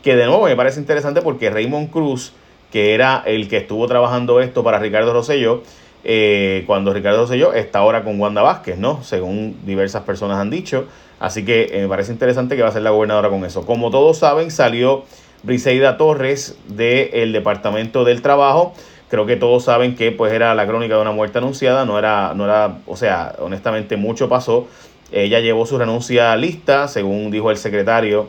que 0.01 0.15
de 0.15 0.25
nuevo 0.25 0.45
me 0.45 0.55
parece 0.55 0.79
interesante 0.79 1.21
porque 1.21 1.49
Raymond 1.49 1.91
Cruz, 1.91 2.33
que 2.71 2.95
era 2.95 3.21
el 3.25 3.47
que 3.47 3.57
estuvo 3.57 3.85
trabajando 3.87 4.41
esto 4.41 4.63
para 4.63 4.79
Ricardo 4.79 5.13
Rosselló, 5.13 5.61
eh, 6.03 6.63
cuando 6.65 6.93
Ricardo 6.93 7.19
Rosselló 7.19 7.53
está 7.53 7.79
ahora 7.79 8.03
con 8.03 8.19
Wanda 8.19 8.41
Vázquez, 8.41 8.77
¿no? 8.77 9.03
Según 9.03 9.57
diversas 9.65 10.03
personas 10.03 10.39
han 10.39 10.49
dicho. 10.49 10.87
Así 11.19 11.45
que 11.45 11.69
eh, 11.71 11.81
me 11.83 11.87
parece 11.87 12.11
interesante 12.11 12.55
que 12.55 12.63
va 12.63 12.69
a 12.69 12.71
ser 12.73 12.81
la 12.81 12.89
gobernadora 12.89 13.29
con 13.29 13.45
eso. 13.45 13.65
Como 13.65 13.91
todos 13.91 14.17
saben, 14.17 14.51
salió 14.51 15.05
Briseida 15.43 15.97
Torres 15.97 16.57
del 16.67 17.31
Departamento 17.33 18.03
del 18.03 18.21
Trabajo 18.21 18.73
creo 19.13 19.27
que 19.27 19.35
todos 19.35 19.65
saben 19.65 19.95
que 19.95 20.11
pues 20.11 20.33
era 20.33 20.55
la 20.55 20.65
crónica 20.65 20.95
de 20.95 21.01
una 21.03 21.11
muerte 21.11 21.37
anunciada, 21.37 21.85
no 21.85 21.99
era, 21.99 22.33
no 22.33 22.45
era, 22.45 22.79
o 22.87 22.97
sea, 22.97 23.35
honestamente 23.37 23.95
mucho 23.95 24.27
pasó. 24.27 24.65
Ella 25.11 25.39
llevó 25.39 25.67
su 25.67 25.77
renuncia 25.77 26.35
lista, 26.35 26.87
según 26.87 27.29
dijo 27.29 27.51
el 27.51 27.57
secretario 27.57 28.27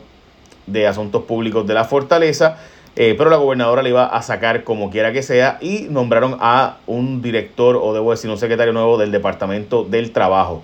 de 0.67 0.85
Asuntos 0.85 1.23
Públicos 1.23 1.65
de 1.65 1.73
la 1.73 1.85
Fortaleza, 1.85 2.57
eh, 2.95 3.15
pero 3.17 3.31
la 3.31 3.37
gobernadora 3.37 3.81
le 3.81 3.89
iba 3.89 4.05
a 4.05 4.21
sacar 4.21 4.63
como 4.63 4.91
quiera 4.91 5.11
que 5.11 5.23
sea 5.23 5.57
y 5.59 5.87
nombraron 5.89 6.37
a 6.39 6.77
un 6.85 7.23
director, 7.23 7.77
o 7.81 7.91
debo 7.95 8.11
decir 8.11 8.29
un 8.29 8.37
secretario 8.37 8.71
nuevo 8.71 8.99
del 8.99 9.11
Departamento 9.11 9.85
del 9.85 10.11
Trabajo. 10.11 10.61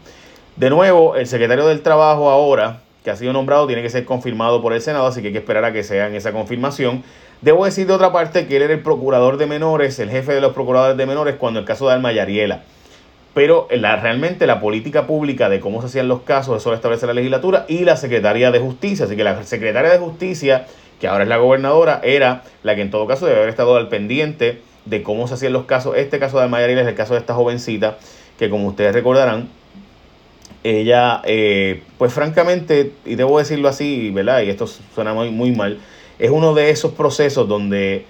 De 0.56 0.70
nuevo, 0.70 1.16
el 1.16 1.26
secretario 1.26 1.66
del 1.66 1.82
Trabajo 1.82 2.30
ahora, 2.30 2.82
que 3.04 3.12
ha 3.12 3.16
sido 3.16 3.34
nombrado, 3.34 3.66
tiene 3.68 3.82
que 3.82 3.90
ser 3.90 4.06
confirmado 4.06 4.62
por 4.62 4.74
el 4.74 4.82
Senado, 4.82 5.08
así 5.08 5.22
que 5.22 5.28
hay 5.28 5.34
que 5.34 5.40
esperar 5.40 5.66
a 5.66 5.74
que 5.74 5.84
sea 5.84 6.08
en 6.08 6.16
esa 6.16 6.32
confirmación. 6.32 7.04
Debo 7.42 7.66
decir 7.66 7.88
de 7.88 7.94
otra 7.94 8.12
parte 8.12 8.46
que 8.46 8.58
él 8.58 8.62
era 8.62 8.74
el 8.74 8.82
procurador 8.82 9.38
de 9.38 9.48
menores, 9.48 9.98
el 10.00 10.12
jefe 10.12 10.34
de 10.34 10.42
los 10.42 10.54
procuradores 10.54 10.98
de 10.98 11.06
menores, 11.08 11.36
cuando 11.38 11.60
el 11.60 11.66
caso 11.66 11.88
de 11.88 11.94
Alma 11.94 12.12
Yariela. 12.12 12.62
pero 13.34 13.68
la, 13.72 13.96
realmente 13.96 14.46
la 14.46 14.60
política 14.60 15.08
pública 15.08 15.50
de 15.50 15.60
cómo 15.60 15.82
se 15.82 15.88
hacían 15.88 16.08
los 16.08 16.22
casos, 16.22 16.58
eso 16.58 16.70
lo 16.70 16.76
establece 16.76 17.08
la 17.08 17.14
legislatura 17.14 17.66
y 17.68 17.86
la 17.86 17.96
Secretaría 17.96 18.52
de 18.52 18.60
Justicia. 18.60 19.06
Así 19.06 19.16
que 19.16 19.24
la 19.24 19.42
Secretaria 19.44 19.90
de 19.92 19.98
Justicia, 19.98 20.68
que 21.00 21.08
ahora 21.08 21.24
es 21.24 21.30
la 21.30 21.38
gobernadora, 21.38 22.02
era 22.04 22.44
la 22.62 22.76
que 22.76 22.82
en 22.82 22.92
todo 22.92 23.08
caso 23.08 23.26
debe 23.26 23.40
haber 23.40 23.50
estado 23.50 23.76
al 23.78 23.88
pendiente 23.88 24.62
de 24.86 25.02
cómo 25.02 25.28
se 25.28 25.36
hacían 25.36 25.54
los 25.54 25.66
casos. 25.66 25.96
Este 25.98 26.20
caso 26.20 26.38
de 26.38 26.44
Almayaril 26.44 26.78
es 26.78 26.88
el 26.88 26.96
caso 26.96 27.14
de 27.14 27.22
esta 27.22 27.34
jovencita, 27.34 27.98
que 28.38 28.50
como 28.50 28.68
ustedes 28.68 28.94
recordarán, 28.94 29.48
ella, 30.64 31.22
eh, 31.26 31.84
pues 31.98 32.14
francamente, 32.14 32.94
y 33.06 33.16
debo 33.16 33.40
decirlo 33.40 33.68
así, 33.68 34.12
¿verdad? 34.12 34.42
Y 34.42 34.50
esto 34.50 34.68
suena 34.68 35.14
muy, 35.14 35.32
muy 35.32 35.52
mal, 35.52 35.80
es 36.20 36.30
uno 36.30 36.54
de 36.54 36.70
esos 36.70 36.94
procesos 36.94 37.48
donde 37.48 38.06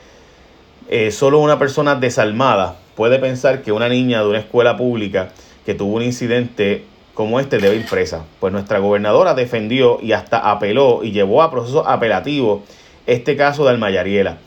eh, 0.89 1.11
solo 1.11 1.39
una 1.39 1.57
persona 1.57 1.95
desalmada 1.95 2.77
puede 2.95 3.19
pensar 3.19 3.61
que 3.61 3.71
una 3.71 3.87
niña 3.87 4.21
de 4.21 4.27
una 4.27 4.39
escuela 4.39 4.75
pública 4.75 5.29
que 5.65 5.73
tuvo 5.73 5.95
un 5.95 6.03
incidente 6.03 6.83
como 7.13 7.39
este 7.39 7.59
debe 7.59 7.77
ir 7.77 7.85
presa. 7.85 8.25
Pues 8.39 8.51
nuestra 8.51 8.79
gobernadora 8.79 9.33
defendió 9.33 9.99
y 10.01 10.11
hasta 10.11 10.51
apeló 10.51 11.03
y 11.03 11.11
llevó 11.11 11.41
a 11.41 11.51
proceso 11.51 11.87
apelativo 11.87 12.63
este 13.05 13.35
caso 13.37 13.63
de 13.63 13.69
Almayariela. 13.69 14.37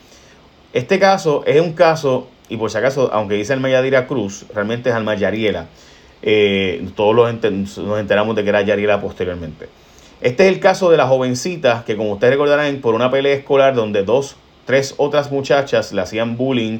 Este 0.73 0.99
caso 0.99 1.43
es 1.45 1.61
un 1.61 1.73
caso, 1.73 2.27
y 2.49 2.57
por 2.57 2.69
si 2.69 2.77
acaso, 2.77 3.09
aunque 3.13 3.35
dice 3.35 3.53
Almayadira 3.53 4.07
Cruz, 4.07 4.45
realmente 4.53 4.89
es 4.89 4.95
Almayariela. 4.95 5.67
Eh, 6.21 6.87
todos 6.95 7.15
nos 7.15 7.99
enteramos 7.99 8.35
de 8.35 8.43
que 8.43 8.49
era 8.49 8.61
Yariela 8.61 9.01
posteriormente. 9.01 9.67
Este 10.21 10.47
es 10.47 10.53
el 10.53 10.59
caso 10.59 10.89
de 10.89 10.97
la 10.97 11.07
jovencita 11.07 11.83
que, 11.85 11.97
como 11.97 12.13
ustedes 12.13 12.33
recordarán, 12.33 12.77
por 12.77 12.95
una 12.95 13.11
pelea 13.11 13.33
escolar 13.33 13.75
donde 13.75 14.03
dos, 14.03 14.37
tres 14.65 14.95
otras 14.97 15.31
muchachas 15.31 15.91
le 15.93 16.01
hacían 16.01 16.37
bullying 16.37 16.79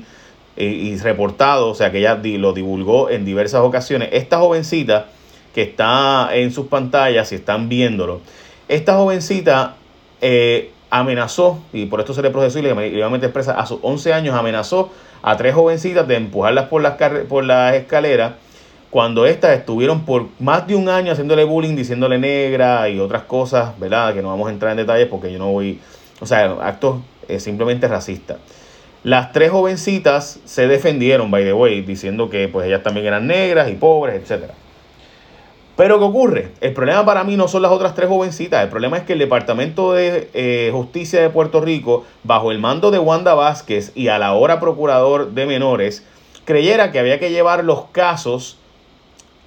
y, 0.58 0.96
reportado, 0.98 1.70
o 1.70 1.76
sea 1.76 1.92
que 1.92 2.00
ella 2.00 2.20
lo 2.24 2.54
divulgó 2.54 3.10
en 3.10 3.26
diversas 3.26 3.62
ocasiones. 3.62 4.10
Esta 4.14 4.40
jovencita 4.40 5.08
que 5.54 5.64
está 5.64 6.30
en 6.34 6.52
sus 6.52 6.68
pantallas, 6.68 7.30
si 7.30 7.36
están 7.36 7.70
viéndolo, 7.70 8.22
esta 8.68 8.96
jovencita 8.96 9.76
eh, 10.22 10.72
amenazó, 10.90 11.60
y 11.74 11.86
por 11.88 12.00
esto 12.00 12.14
se 12.14 12.22
le 12.22 12.30
procesó 12.30 12.60
y 12.60 12.62
le 12.62 13.10
meter 13.10 13.32
presa, 13.34 13.60
a 13.60 13.66
sus 13.66 13.80
11 13.82 14.14
años 14.14 14.36
amenazó 14.36 14.92
a 15.22 15.36
tres 15.38 15.54
jovencitas 15.54 16.08
de 16.08 16.16
empujarlas 16.16 16.66
por 16.66 16.82
las, 16.82 16.96
por 17.28 17.44
las 17.44 17.76
escaleras 17.76 18.34
cuando 18.90 19.26
estas 19.26 19.58
estuvieron 19.58 20.06
por 20.06 20.28
más 20.40 20.68
de 20.68 20.76
un 20.76 20.90
año 20.90 21.12
haciéndole 21.12 21.44
bullying, 21.44 21.76
diciéndole 21.76 22.18
negra 22.18 22.88
y 22.90 23.00
otras 23.00 23.24
cosas, 23.24 23.78
¿verdad? 23.80 24.14
Que 24.14 24.22
no 24.22 24.30
vamos 24.30 24.48
a 24.48 24.52
entrar 24.52 24.72
en 24.72 24.78
detalles 24.78 25.08
porque 25.08 25.32
yo 25.32 25.40
no 25.40 25.52
voy, 25.52 25.80
o 26.20 26.26
sea, 26.26 26.46
actos 26.62 27.02
eh, 27.28 27.40
simplemente 27.40 27.88
racistas. 27.88 28.38
Las 29.04 29.32
tres 29.32 29.52
jovencitas 29.52 30.40
se 30.46 30.68
defendieron, 30.68 31.30
by 31.30 31.44
the 31.44 31.54
way, 31.54 31.82
diciendo 31.82 32.30
que 32.30 32.48
pues 32.48 32.66
ellas 32.68 32.84
también 32.84 33.06
eran 33.06 33.28
negras 33.28 33.70
y 33.70 33.76
pobres, 33.76 34.30
etc. 34.30 34.46
Pero 35.76 36.00
¿qué 36.00 36.06
ocurre? 36.06 36.52
El 36.62 36.74
problema 36.74 37.06
para 37.06 37.24
mí 37.24 37.36
no 37.36 37.48
son 37.48 37.62
las 37.62 37.72
otras 37.72 37.96
tres 37.96 38.08
jovencitas, 38.08 38.64
el 38.64 38.70
problema 38.70 38.98
es 38.98 39.04
que 39.04 39.14
el 39.14 39.20
Departamento 39.20 39.94
de 39.94 40.30
eh, 40.34 40.70
Justicia 40.72 41.22
de 41.22 41.30
Puerto 41.30 41.60
Rico, 41.60 42.06
bajo 42.24 42.52
el 42.52 42.60
mando 42.60 42.92
de 42.92 43.00
Wanda 43.00 43.34
Vázquez 43.34 43.92
y 43.94 44.08
a 44.08 44.18
la 44.18 44.34
hora 44.34 44.60
procurador 44.60 45.32
de 45.32 45.46
menores, 45.46 46.06
creyera 46.46 46.92
que 46.92 47.00
había 47.00 47.20
que 47.20 47.30
llevar 47.30 47.66
los 47.66 47.86
casos 47.92 48.58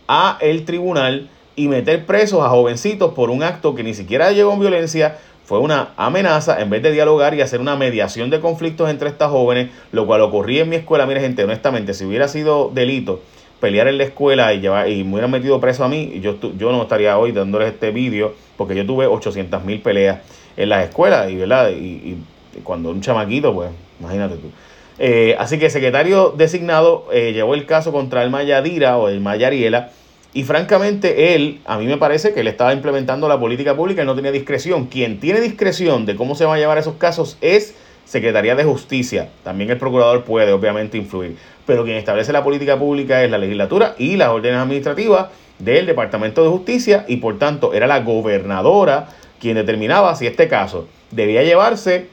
a 0.09 0.39
el 0.41 0.65
tribunal 0.65 1.29
y 1.55 1.69
meter 1.69 2.07
presos 2.07 2.45
a 2.45 2.49
jovencitos 2.49 3.13
por 3.15 3.31
un 3.31 3.43
acto 3.43 3.75
que 3.75 3.83
ni 3.83 3.95
siquiera 3.95 4.33
llegó 4.33 4.53
en 4.53 4.61
violencia, 4.61 5.19
fue 5.45 5.61
una 5.61 5.91
amenaza 5.97 6.61
en 6.61 6.71
vez 6.71 6.83
de 6.83 6.93
dialogar 6.93 7.35
y 7.35 7.41
hacer 7.41 7.61
una 7.61 7.75
mediación 7.75 8.31
de 8.31 8.41
conflictos 8.41 8.91
entre 8.91 9.09
estas 9.09 9.31
jóvenes, 9.31 9.71
lo 9.93 10.07
cual 10.07 10.21
ocurría 10.21 10.63
en 10.63 10.69
mi 10.69 10.77
escuela. 10.77 11.07
Mire, 11.07 11.21
gente, 11.21 11.43
honestamente, 11.45 11.95
si 11.95 12.05
hubiera 12.05 12.29
sido 12.29 12.71
delito 12.73 13.21
pelear 13.61 13.89
en 13.89 13.99
la 13.99 14.05
escuela 14.05 14.53
y, 14.53 14.61
llevar, 14.61 14.89
y 14.89 15.05
me 15.05 15.13
hubieran 15.13 15.31
metido 15.31 15.61
preso 15.61 15.85
a 15.85 15.89
mí, 15.89 16.21
yo, 16.21 16.37
yo 16.57 16.71
no 16.71 16.83
estaría 16.83 17.19
hoy 17.19 17.33
dándoles 17.33 17.73
este 17.73 17.91
vídeo, 17.91 18.35
porque 18.57 18.75
yo 18.75 18.87
tuve 18.87 19.07
800 19.07 19.65
mil 19.65 19.81
peleas 19.81 20.19
en 20.57 20.69
las 20.69 20.87
escuelas, 20.87 21.31
y, 21.31 21.37
¿verdad? 21.37 21.71
Y, 21.71 22.19
cuando 22.63 22.91
un 22.91 23.01
chamaquito, 23.01 23.55
pues, 23.55 23.71
imagínate 24.01 24.37
tú. 24.37 24.51
Eh, 24.99 25.37
así 25.39 25.59
que 25.59 25.67
el 25.67 25.71
secretario 25.71 26.35
designado 26.37 27.07
eh, 27.13 27.33
llevó 27.33 27.55
el 27.55 27.67
caso 27.67 27.93
contra 27.93 28.23
el 28.23 28.31
Mayadira 28.31 28.97
o 28.97 29.09
el 29.09 29.21
Mayariela 29.21 29.93
y 30.35 30.45
francamente, 30.45 31.35
él, 31.35 31.61
a 31.65 31.79
mí 31.79 31.87
me 31.87 31.97
parece 31.97 32.35
que 32.35 32.41
él 32.41 32.49
estaba 32.49 32.75
implementando 32.75 33.29
la 33.29 33.41
política 33.41 33.75
pública, 33.75 34.03
y 34.03 34.07
no 34.07 34.15
tenía 34.15 34.31
discreción. 34.31 34.87
Quien 34.87 35.21
tiene 35.21 35.41
discreción 35.41 36.05
de 36.05 36.17
cómo 36.17 36.35
se 36.35 36.45
van 36.45 36.57
a 36.57 36.59
llevar 36.59 36.77
esos 36.79 36.97
casos 36.97 37.39
es 37.41 37.75
Secretaría 38.05 38.55
de 38.55 38.65
Justicia. 38.65 39.31
También 39.43 39.71
el 39.71 39.79
procurador 39.79 40.25
puede, 40.25 40.53
obviamente, 40.53 40.99
influir. 40.99 41.37
Pero 41.67 41.85
quien 41.85 41.97
establece 41.97 42.33
la 42.33 42.45
política 42.45 42.79
pública 42.79 43.25
es 43.25 43.31
la 43.31 43.39
legislatura 43.39 43.95
y 43.99 44.17
las 44.17 44.29
órdenes 44.29 44.61
administrativas 44.61 45.29
del 45.59 45.87
Departamento 45.87 46.43
de 46.43 46.51
Justicia 46.51 47.05
y 47.09 47.17
por 47.17 47.39
tanto 47.39 47.75
era 47.75 47.87
la 47.87 48.01
gobernadora 48.01 49.09
quien 49.41 49.57
determinaba 49.57 50.15
si 50.15 50.27
este 50.27 50.49
caso 50.49 50.89
debía 51.11 51.43
llevarse 51.43 52.07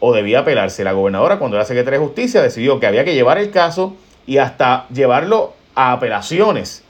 o 0.00 0.12
debía 0.12 0.40
apelarse. 0.40 0.84
La 0.84 0.92
gobernadora, 0.92 1.38
cuando 1.38 1.56
era 1.56 1.64
secretaria 1.64 2.00
de 2.00 2.04
Justicia, 2.04 2.42
decidió 2.42 2.80
que 2.80 2.86
había 2.86 3.04
que 3.04 3.14
llevar 3.14 3.38
el 3.38 3.50
caso 3.50 3.96
y 4.26 4.38
hasta 4.38 4.86
llevarlo 4.88 5.54
a 5.74 5.92
apelaciones 5.92 6.84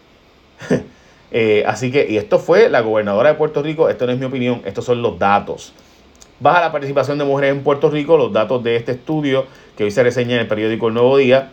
Eh, 1.34 1.64
así 1.66 1.90
que, 1.90 2.06
y 2.10 2.18
esto 2.18 2.38
fue 2.38 2.68
la 2.68 2.82
gobernadora 2.82 3.30
de 3.30 3.36
Puerto 3.36 3.62
Rico, 3.62 3.88
esto 3.88 4.04
no 4.04 4.12
es 4.12 4.18
mi 4.18 4.26
opinión, 4.26 4.60
estos 4.66 4.84
son 4.84 5.00
los 5.00 5.18
datos. 5.18 5.72
Baja 6.40 6.60
la 6.60 6.72
participación 6.72 7.16
de 7.16 7.24
mujeres 7.24 7.52
en 7.52 7.62
Puerto 7.62 7.88
Rico, 7.88 8.18
los 8.18 8.34
datos 8.34 8.62
de 8.62 8.76
este 8.76 8.92
estudio 8.92 9.46
que 9.74 9.84
hoy 9.84 9.90
se 9.90 10.02
reseña 10.02 10.34
en 10.34 10.40
el 10.40 10.46
periódico 10.46 10.88
El 10.88 10.94
Nuevo 10.94 11.16
Día, 11.16 11.52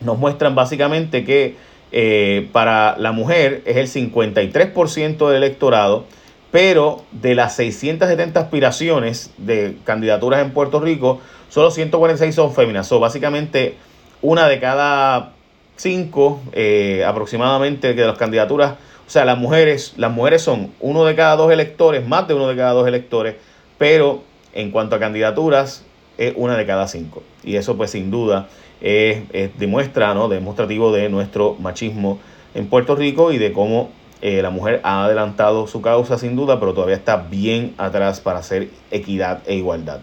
nos 0.00 0.18
muestran 0.18 0.54
básicamente 0.54 1.24
que 1.24 1.56
eh, 1.90 2.48
para 2.52 2.98
la 2.98 3.12
mujer 3.12 3.62
es 3.64 3.76
el 3.76 4.12
53% 4.12 5.28
del 5.28 5.36
electorado, 5.42 6.04
pero 6.50 7.02
de 7.12 7.34
las 7.34 7.56
670 7.56 8.38
aspiraciones 8.38 9.32
de 9.38 9.76
candidaturas 9.84 10.44
en 10.44 10.52
Puerto 10.52 10.80
Rico, 10.80 11.20
solo 11.48 11.70
146 11.70 12.34
son 12.34 12.54
féminas. 12.54 12.86
So, 12.86 13.00
básicamente 13.00 13.76
una 14.20 14.48
de 14.48 14.60
cada 14.60 15.32
cinco 15.78 16.40
eh, 16.52 17.02
aproximadamente 17.06 17.94
de 17.94 18.06
las 18.06 18.18
candidaturas 18.18 18.74
o 19.08 19.10
sea, 19.10 19.24
las 19.24 19.38
mujeres, 19.38 19.94
las 19.96 20.12
mujeres 20.12 20.42
son 20.42 20.70
uno 20.80 21.06
de 21.06 21.14
cada 21.14 21.34
dos 21.34 21.50
electores, 21.50 22.06
más 22.06 22.28
de 22.28 22.34
uno 22.34 22.46
de 22.46 22.54
cada 22.56 22.72
dos 22.72 22.86
electores, 22.86 23.36
pero 23.78 24.22
en 24.52 24.70
cuanto 24.70 24.96
a 24.96 24.98
candidaturas, 24.98 25.82
es 26.18 26.34
una 26.36 26.58
de 26.58 26.66
cada 26.66 26.86
cinco. 26.88 27.22
Y 27.42 27.56
eso, 27.56 27.78
pues, 27.78 27.92
sin 27.92 28.10
duda, 28.10 28.48
es, 28.82 29.22
demuestra, 29.58 30.12
¿no? 30.12 30.28
Demostrativo 30.28 30.92
de 30.92 31.08
nuestro 31.08 31.54
machismo 31.54 32.18
en 32.54 32.66
Puerto 32.66 32.96
Rico 32.96 33.32
y 33.32 33.38
de 33.38 33.50
cómo 33.54 33.88
eh, 34.20 34.42
la 34.42 34.50
mujer 34.50 34.82
ha 34.82 35.06
adelantado 35.06 35.66
su 35.68 35.80
causa, 35.80 36.18
sin 36.18 36.36
duda, 36.36 36.60
pero 36.60 36.74
todavía 36.74 36.96
está 36.96 37.16
bien 37.16 37.72
atrás 37.78 38.20
para 38.20 38.40
hacer 38.40 38.68
equidad 38.90 39.40
e 39.46 39.54
igualdad. 39.54 40.00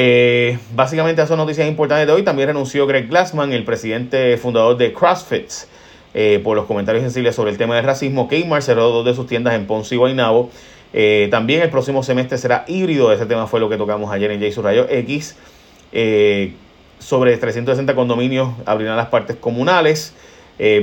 Eh, 0.00 0.58
básicamente, 0.76 1.20
esas 1.20 1.36
noticias 1.36 1.66
importantes 1.66 2.06
de 2.06 2.12
hoy. 2.12 2.22
También 2.22 2.46
renunció 2.46 2.86
Greg 2.86 3.08
Glassman, 3.08 3.52
el 3.52 3.64
presidente 3.64 4.36
fundador 4.36 4.76
de 4.76 4.92
CrossFit. 4.92 5.50
Eh, 6.14 6.40
por 6.42 6.56
los 6.56 6.66
comentarios 6.66 7.02
sensibles 7.02 7.34
sobre 7.34 7.50
el 7.50 7.58
tema 7.58 7.74
del 7.74 7.84
racismo. 7.84 8.28
Kmart 8.28 8.62
cerró 8.62 8.90
dos 8.90 9.04
de 9.04 9.14
sus 9.14 9.26
tiendas 9.26 9.54
en 9.54 9.66
Ponce 9.66 9.96
y 9.96 9.98
Guaynabo. 9.98 10.50
Eh, 10.92 11.26
también 11.32 11.62
el 11.62 11.68
próximo 11.68 12.04
semestre 12.04 12.38
será 12.38 12.64
híbrido. 12.68 13.12
Ese 13.12 13.26
tema 13.26 13.48
fue 13.48 13.58
lo 13.58 13.68
que 13.68 13.76
tocamos 13.76 14.12
ayer 14.12 14.30
en 14.30 14.40
Jason 14.40 14.64
Rayo 14.64 14.86
X. 14.88 15.36
Eh, 15.92 16.52
sobre 17.00 17.36
360 17.36 17.94
condominios 17.96 18.50
abrirán 18.66 18.96
las 18.96 19.08
partes 19.08 19.36
comunales. 19.36 20.14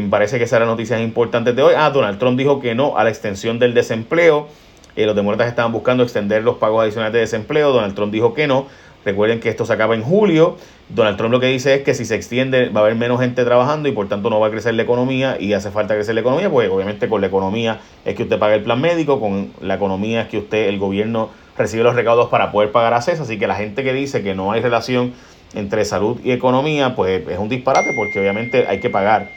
parece 0.09 0.37
que 0.37 0.43
esa 0.43 0.57
era 0.57 0.65
noticia 0.65 1.01
importante 1.01 1.53
de 1.53 1.61
hoy. 1.61 1.73
Ah, 1.77 1.89
Donald 1.89 2.19
Trump 2.19 2.37
dijo 2.37 2.59
que 2.59 2.75
no 2.75 2.97
a 2.97 3.03
la 3.05 3.09
extensión 3.09 3.59
del 3.59 3.73
desempleo. 3.73 4.47
los 4.95 5.15
demócratas 5.15 5.47
estaban 5.47 5.71
buscando 5.71 6.03
extender 6.03 6.43
los 6.43 6.57
pagos 6.57 6.83
adicionales 6.83 7.13
de 7.13 7.19
desempleo. 7.19 7.71
Donald 7.71 7.95
Trump 7.95 8.13
dijo 8.13 8.33
que 8.33 8.47
no. 8.47 8.67
Recuerden 9.05 9.39
que 9.39 9.49
esto 9.49 9.65
se 9.65 9.73
acaba 9.73 9.93
en 9.93 10.01
julio. 10.01 10.57
Donald 10.89 11.17
Trump 11.17 11.31
lo 11.31 11.39
que 11.39 11.45
dice 11.45 11.75
es 11.75 11.81
que 11.83 11.93
si 11.93 12.05
se 12.05 12.15
extiende 12.15 12.69
va 12.69 12.81
a 12.81 12.83
haber 12.83 12.95
menos 12.95 13.21
gente 13.21 13.45
trabajando 13.45 13.87
y 13.87 13.91
por 13.91 14.09
tanto 14.09 14.31
no 14.31 14.39
va 14.39 14.47
a 14.47 14.51
crecer 14.51 14.73
la 14.73 14.81
economía 14.81 15.37
y 15.39 15.53
hace 15.53 15.69
falta 15.69 15.93
crecer 15.93 16.15
la 16.15 16.21
economía, 16.21 16.49
pues 16.49 16.69
obviamente 16.69 17.07
con 17.07 17.21
la 17.21 17.27
economía 17.27 17.79
es 18.03 18.15
que 18.15 18.23
usted 18.23 18.39
paga 18.39 18.55
el 18.55 18.63
plan 18.63 18.81
médico, 18.81 19.19
con 19.19 19.51
la 19.61 19.75
economía 19.75 20.23
es 20.23 20.27
que 20.27 20.39
usted, 20.39 20.67
el 20.67 20.79
gobierno 20.79 21.29
recibe 21.55 21.83
los 21.83 21.95
recaudos 21.95 22.29
para 22.29 22.51
poder 22.51 22.71
pagar 22.71 22.93
acceso, 22.93 23.23
así 23.23 23.37
que 23.37 23.47
la 23.47 23.55
gente 23.55 23.83
que 23.83 23.93
dice 23.93 24.23
que 24.23 24.33
no 24.33 24.51
hay 24.51 24.61
relación 24.61 25.13
entre 25.53 25.85
salud 25.85 26.19
y 26.23 26.31
economía, 26.31 26.95
pues 26.95 27.27
es 27.27 27.37
un 27.37 27.47
disparate 27.47 27.93
porque 27.95 28.19
obviamente 28.19 28.65
hay 28.67 28.79
que 28.79 28.89
pagar. 28.89 29.29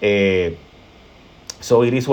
Eh, 0.00 0.56
so 1.60 1.84
iris 1.84 2.06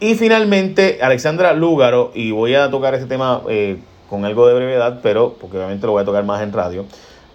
Y 0.00 0.14
finalmente, 0.14 0.98
Alexandra 1.02 1.52
Lúgaro, 1.52 2.10
y 2.14 2.30
voy 2.30 2.54
a 2.54 2.70
tocar 2.70 2.94
este 2.94 3.06
tema 3.06 3.42
eh, 3.48 3.76
con 4.10 4.24
algo 4.24 4.46
de 4.48 4.54
brevedad, 4.54 4.98
pero 5.02 5.36
porque 5.40 5.56
obviamente 5.56 5.86
lo 5.86 5.92
voy 5.92 6.02
a 6.02 6.04
tocar 6.04 6.24
más 6.24 6.42
en 6.42 6.52
radio. 6.52 6.84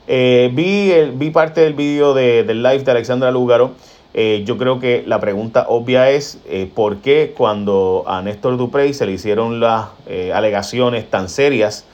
Eh, 0.07 0.51
vi, 0.53 0.91
el, 0.91 1.13
vi 1.13 1.31
parte 1.31 1.61
del 1.61 1.73
vídeo 1.73 2.13
de, 2.13 2.43
del 2.43 2.61
live 2.61 2.79
de 2.79 2.91
Alexandra 2.91 3.31
Lúgaro. 3.31 3.71
Eh, 4.13 4.43
yo 4.45 4.57
creo 4.57 4.79
que 4.79 5.03
la 5.07 5.19
pregunta 5.19 5.65
obvia 5.67 6.09
es 6.11 6.37
eh, 6.47 6.69
por 6.73 6.97
qué 6.97 7.33
cuando 7.35 8.03
a 8.07 8.21
Néstor 8.21 8.57
Duprey 8.57 8.93
se 8.93 9.05
le 9.05 9.13
hicieron 9.13 9.59
las 9.59 9.87
alegaciones 10.33 11.09
tan 11.09 11.27
serias 11.29 11.85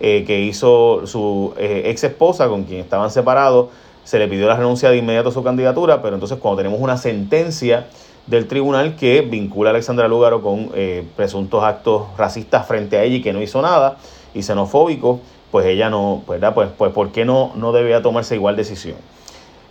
que 0.00 0.40
hizo 0.40 1.06
su 1.06 1.54
ex 1.56 2.04
esposa 2.04 2.48
con 2.48 2.64
quien 2.64 2.80
estaban 2.80 3.10
separados, 3.10 3.68
se 4.02 4.18
le 4.18 4.28
pidió 4.28 4.46
la 4.46 4.56
renuncia 4.56 4.90
de 4.90 4.98
inmediato 4.98 5.30
a 5.30 5.32
su 5.32 5.42
candidatura, 5.42 6.02
pero 6.02 6.14
entonces 6.14 6.36
cuando 6.38 6.58
tenemos 6.58 6.80
una 6.80 6.98
sentencia 6.98 7.86
del 8.26 8.46
tribunal 8.46 8.96
que 8.96 9.20
vincula 9.20 9.70
a 9.70 9.72
Alexandra 9.72 10.08
Lúgaro 10.08 10.42
con 10.42 10.70
eh, 10.74 11.04
presuntos 11.16 11.62
actos 11.62 12.04
racistas 12.16 12.66
frente 12.66 12.96
a 12.96 13.02
ella 13.02 13.16
y 13.16 13.22
que 13.22 13.32
no 13.32 13.42
hizo 13.42 13.60
nada, 13.60 13.98
y 14.34 14.42
xenofóbico, 14.42 15.20
pues 15.50 15.66
ella 15.66 15.90
no, 15.90 16.22
¿verdad? 16.28 16.54
Pues, 16.54 16.70
pues 16.76 16.92
¿por 16.92 17.12
qué 17.12 17.24
no, 17.24 17.52
no 17.54 17.72
debía 17.72 18.02
tomarse 18.02 18.34
igual 18.34 18.56
decisión? 18.56 18.96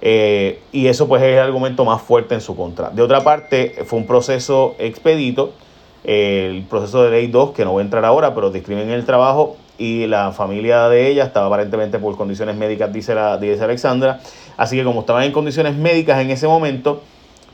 Eh, 0.01 0.61
y 0.71 0.87
eso 0.87 1.07
pues 1.07 1.21
es 1.23 1.29
el 1.29 1.39
argumento 1.39 1.85
más 1.85 2.01
fuerte 2.01 2.35
en 2.35 2.41
su 2.41 2.55
contra. 2.55 2.89
De 2.89 3.01
otra 3.01 3.23
parte, 3.23 3.83
fue 3.85 3.99
un 3.99 4.05
proceso 4.05 4.75
expedito, 4.77 5.53
el 6.03 6.63
proceso 6.63 7.03
de 7.03 7.11
ley 7.11 7.27
2, 7.27 7.51
que 7.51 7.63
no 7.63 7.71
voy 7.71 7.81
a 7.81 7.85
entrar 7.85 8.03
ahora, 8.03 8.35
pero 8.35 8.51
describen 8.51 8.89
el 8.89 9.05
trabajo 9.05 9.55
y 9.77 10.05
la 10.07 10.31
familia 10.31 10.89
de 10.89 11.07
ella 11.07 11.23
estaba 11.23 11.47
aparentemente 11.47 11.99
por 11.99 12.15
condiciones 12.17 12.55
médicas, 12.55 12.91
dice, 12.91 13.15
la, 13.15 13.37
dice 13.37 13.63
Alexandra. 13.63 14.19
Así 14.57 14.75
que 14.75 14.83
como 14.83 15.01
estaban 15.01 15.23
en 15.23 15.31
condiciones 15.31 15.75
médicas 15.75 16.19
en 16.19 16.31
ese 16.31 16.47
momento, 16.47 17.01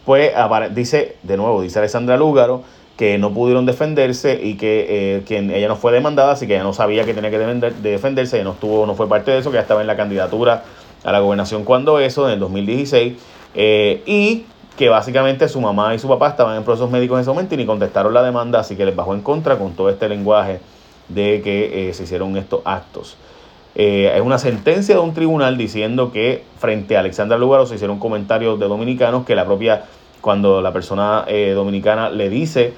pues 0.05 0.31
dice, 0.71 1.17
de 1.23 1.37
nuevo, 1.37 1.61
dice 1.61 1.79
Alexandra 1.79 2.17
Lúgaro, 2.17 2.63
que 2.99 3.17
no 3.17 3.33
pudieron 3.33 3.65
defenderse 3.65 4.41
y 4.43 4.55
que 4.55 4.85
eh, 4.89 5.23
quien, 5.25 5.51
ella 5.51 5.69
no 5.69 5.77
fue 5.77 5.93
demandada, 5.93 6.33
así 6.33 6.47
que 6.47 6.55
ella 6.55 6.63
no 6.63 6.73
sabía 6.73 7.05
que 7.05 7.13
tenía 7.13 7.31
que 7.31 7.37
defenderse, 7.37 8.35
ella 8.35 8.43
no, 8.43 8.51
estuvo, 8.51 8.85
no 8.85 8.93
fue 8.93 9.07
parte 9.07 9.31
de 9.31 9.37
eso, 9.37 9.51
que 9.51 9.55
ya 9.55 9.61
estaba 9.61 9.79
en 9.79 9.87
la 9.87 9.95
candidatura 9.95 10.63
a 11.05 11.11
la 11.13 11.19
gobernación 11.21 11.63
cuando 11.63 11.99
eso, 11.99 12.27
en 12.27 12.33
el 12.33 12.39
2016, 12.41 13.13
eh, 13.55 14.03
y 14.05 14.45
que 14.77 14.89
básicamente 14.89 15.47
su 15.47 15.61
mamá 15.61 15.95
y 15.95 15.99
su 15.99 16.09
papá 16.09 16.27
estaban 16.27 16.57
en 16.57 16.63
procesos 16.63 16.91
médicos 16.91 17.15
en 17.17 17.21
ese 17.21 17.29
momento 17.29 17.55
y 17.55 17.57
ni 17.57 17.65
contestaron 17.65 18.13
la 18.13 18.21
demanda, 18.21 18.59
así 18.59 18.75
que 18.75 18.85
les 18.85 18.95
bajó 18.95 19.13
en 19.13 19.21
contra 19.21 19.57
con 19.57 19.73
todo 19.73 19.89
este 19.89 20.09
lenguaje 20.09 20.59
de 21.07 21.41
que 21.41 21.89
eh, 21.89 21.93
se 21.93 22.03
hicieron 22.03 22.35
estos 22.35 22.61
actos. 22.65 23.15
Eh, 23.81 24.11
es 24.13 24.21
una 24.21 24.37
sentencia 24.37 24.95
de 24.95 24.99
un 24.99 25.13
tribunal 25.13 25.57
diciendo 25.57 26.11
que 26.11 26.43
frente 26.57 26.97
a 26.97 26.99
Alexandra 26.99 27.37
Lugaro 27.37 27.65
se 27.65 27.75
hicieron 27.75 27.97
comentarios 27.97 28.59
de 28.59 28.67
dominicanos 28.67 29.25
que 29.25 29.35
la 29.35 29.45
propia, 29.45 29.85
cuando 30.19 30.61
la 30.61 30.73
persona 30.73 31.23
eh, 31.29 31.53
dominicana 31.55 32.09
le 32.09 32.29
dice 32.29 32.73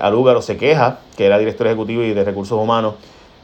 a 0.00 0.10
Lugaro 0.10 0.42
se 0.42 0.56
queja, 0.56 0.98
que 1.16 1.26
era 1.26 1.38
director 1.38 1.68
ejecutivo 1.68 2.02
y 2.02 2.12
de 2.12 2.24
recursos 2.24 2.58
humanos, 2.60 2.94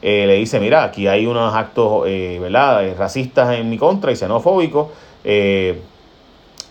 le 0.01 0.35
dice, 0.35 0.59
mira, 0.59 0.83
aquí 0.83 1.07
hay 1.07 1.25
unos 1.25 1.55
actos 1.55 2.03
¿verdad? 2.03 2.95
racistas 2.97 3.57
en 3.57 3.69
mi 3.69 3.77
contra 3.77 4.11
y 4.11 4.17
xenofóbicos. 4.17 4.89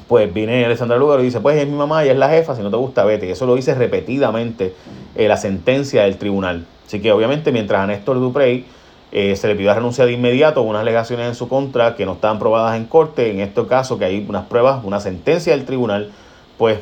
pues 0.06 0.32
viene 0.32 0.66
Alexandra 0.66 0.98
Lugaro 0.98 1.22
y 1.22 1.24
dice, 1.24 1.40
pues 1.40 1.56
es 1.56 1.66
mi 1.66 1.74
mamá 1.74 2.04
y 2.04 2.10
es 2.10 2.16
la 2.16 2.28
jefa, 2.28 2.54
si 2.54 2.62
no 2.62 2.70
te 2.70 2.76
gusta, 2.76 3.02
vete. 3.04 3.26
Y 3.26 3.30
eso 3.30 3.46
lo 3.46 3.54
dice 3.54 3.74
repetidamente 3.74 4.74
la 5.16 5.38
sentencia 5.38 6.02
del 6.02 6.18
tribunal. 6.18 6.66
Así 6.86 7.00
que 7.00 7.10
obviamente 7.10 7.50
mientras 7.50 7.80
a 7.80 7.86
Néstor 7.86 8.20
Duprey 8.20 8.66
eh, 9.12 9.36
se 9.36 9.48
le 9.48 9.54
pidió 9.54 9.72
renuncia 9.72 10.04
de 10.04 10.12
inmediato, 10.12 10.62
unas 10.62 10.82
alegaciones 10.82 11.26
en 11.26 11.34
su 11.34 11.48
contra 11.48 11.94
que 11.94 12.04
no 12.04 12.14
estaban 12.14 12.38
probadas 12.38 12.76
en 12.76 12.86
corte, 12.86 13.30
en 13.30 13.40
este 13.40 13.64
caso 13.66 13.98
que 13.98 14.04
hay 14.04 14.26
unas 14.28 14.46
pruebas, 14.46 14.84
una 14.84 15.00
sentencia 15.00 15.54
del 15.56 15.64
tribunal, 15.64 16.10
pues 16.58 16.80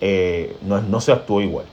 eh, 0.00 0.56
no, 0.62 0.80
no, 0.80 1.00
se 1.00 1.12
actuó 1.12 1.40
igual. 1.40 1.66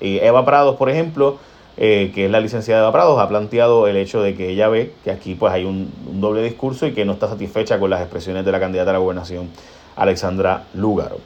Y 0.00 0.18
Eva 0.18 0.44
Prados, 0.44 0.76
por 0.76 0.90
ejemplo, 0.90 1.38
eh, 1.76 2.10
que 2.14 2.26
es 2.26 2.30
la 2.30 2.40
licenciada 2.40 2.82
Eva 2.82 2.92
Prados, 2.92 3.20
ha 3.20 3.28
planteado 3.28 3.86
el 3.86 3.96
hecho 3.96 4.22
de 4.22 4.34
que 4.34 4.50
ella 4.50 4.68
ve 4.68 4.92
que 5.04 5.10
aquí 5.10 5.34
pues 5.34 5.52
hay 5.52 5.64
un, 5.64 5.92
un 6.10 6.20
doble 6.20 6.42
discurso 6.42 6.86
y 6.86 6.92
que 6.92 7.04
no 7.04 7.12
está 7.12 7.28
satisfecha 7.28 7.78
con 7.78 7.90
las 7.90 8.00
expresiones 8.00 8.44
de 8.44 8.52
la 8.52 8.60
candidata 8.60 8.90
a 8.90 8.94
la 8.94 8.98
gobernación, 8.98 9.50
Alexandra 9.96 10.64
Lúgaro. 10.74 11.18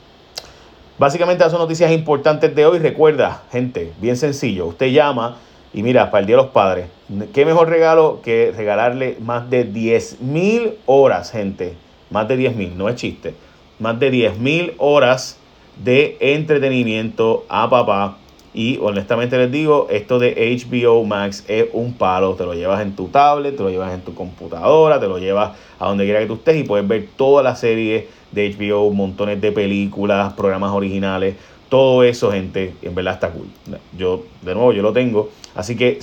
Básicamente 0.98 1.42
esas 1.42 1.52
son 1.52 1.60
noticias 1.60 1.92
importantes 1.92 2.54
de 2.54 2.66
hoy. 2.66 2.78
Recuerda, 2.78 3.42
gente, 3.52 3.92
bien 4.00 4.16
sencillo, 4.16 4.66
usted 4.66 4.88
llama 4.88 5.36
y 5.72 5.82
mira, 5.82 6.10
para 6.10 6.20
el 6.20 6.26
Día 6.26 6.36
de 6.36 6.42
los 6.42 6.50
Padres, 6.50 6.88
qué 7.32 7.44
mejor 7.44 7.68
regalo 7.68 8.20
que 8.22 8.52
regalarle 8.56 9.16
más 9.20 9.48
de 9.50 9.64
10 9.64 10.20
mil 10.20 10.74
horas, 10.86 11.30
gente. 11.30 11.74
Más 12.10 12.28
de 12.28 12.36
10 12.36 12.56
mil, 12.56 12.78
no 12.78 12.88
es 12.88 12.96
chiste. 12.96 13.34
Más 13.78 13.98
de 14.00 14.10
10 14.10 14.38
mil 14.38 14.72
horas 14.78 15.38
de 15.82 16.16
entretenimiento 16.20 17.44
a 17.48 17.68
papá. 17.68 18.18
Y 18.54 18.78
honestamente 18.80 19.36
les 19.36 19.52
digo, 19.52 19.86
esto 19.90 20.18
de 20.18 20.34
HBO 20.34 21.04
Max 21.04 21.44
es 21.48 21.66
un 21.72 21.92
palo. 21.94 22.34
Te 22.34 22.44
lo 22.44 22.54
llevas 22.54 22.80
en 22.80 22.96
tu 22.96 23.08
tablet, 23.08 23.56
te 23.56 23.62
lo 23.62 23.70
llevas 23.70 23.92
en 23.92 24.00
tu 24.00 24.14
computadora, 24.14 24.98
te 24.98 25.06
lo 25.06 25.18
llevas 25.18 25.56
a 25.78 25.88
donde 25.88 26.04
quiera 26.04 26.20
que 26.20 26.26
tú 26.26 26.34
estés 26.34 26.56
y 26.56 26.64
puedes 26.64 26.88
ver 26.88 27.08
toda 27.16 27.42
la 27.42 27.54
serie 27.54 28.08
de 28.32 28.50
HBO, 28.50 28.90
montones 28.90 29.40
de 29.40 29.52
películas, 29.52 30.32
programas 30.32 30.72
originales 30.72 31.36
todo 31.68 32.02
eso, 32.02 32.32
gente, 32.32 32.74
en 32.82 32.94
verdad 32.94 33.14
está 33.14 33.30
cool. 33.30 33.48
Yo, 33.96 34.24
de 34.42 34.54
nuevo, 34.54 34.72
yo 34.72 34.82
lo 34.82 34.92
tengo. 34.92 35.30
Así 35.54 35.76
que 35.76 35.98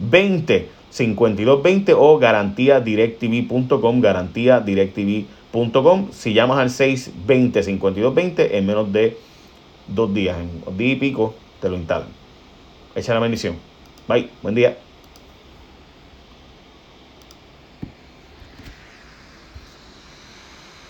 620 0.00 0.80
5220 0.90 1.94
o 1.94 2.18
garantiadirectv.com, 2.18 4.00
garantiadirectv.com. 4.00 6.08
Si 6.10 6.32
llamas 6.32 6.58
al 6.58 6.70
620 6.70 7.62
5220 7.62 8.58
en 8.58 8.66
menos 8.66 8.92
de 8.92 9.16
dos 9.86 10.12
días, 10.12 10.38
en 10.38 10.62
dos 10.64 10.76
días 10.76 10.96
y 10.96 10.98
pico, 11.00 11.34
te 11.60 11.68
lo 11.68 11.76
instalan. 11.76 12.08
Echa 12.94 13.14
la 13.14 13.20
bendición. 13.20 13.56
Bye, 14.08 14.28
buen 14.42 14.54
día. 14.54 14.76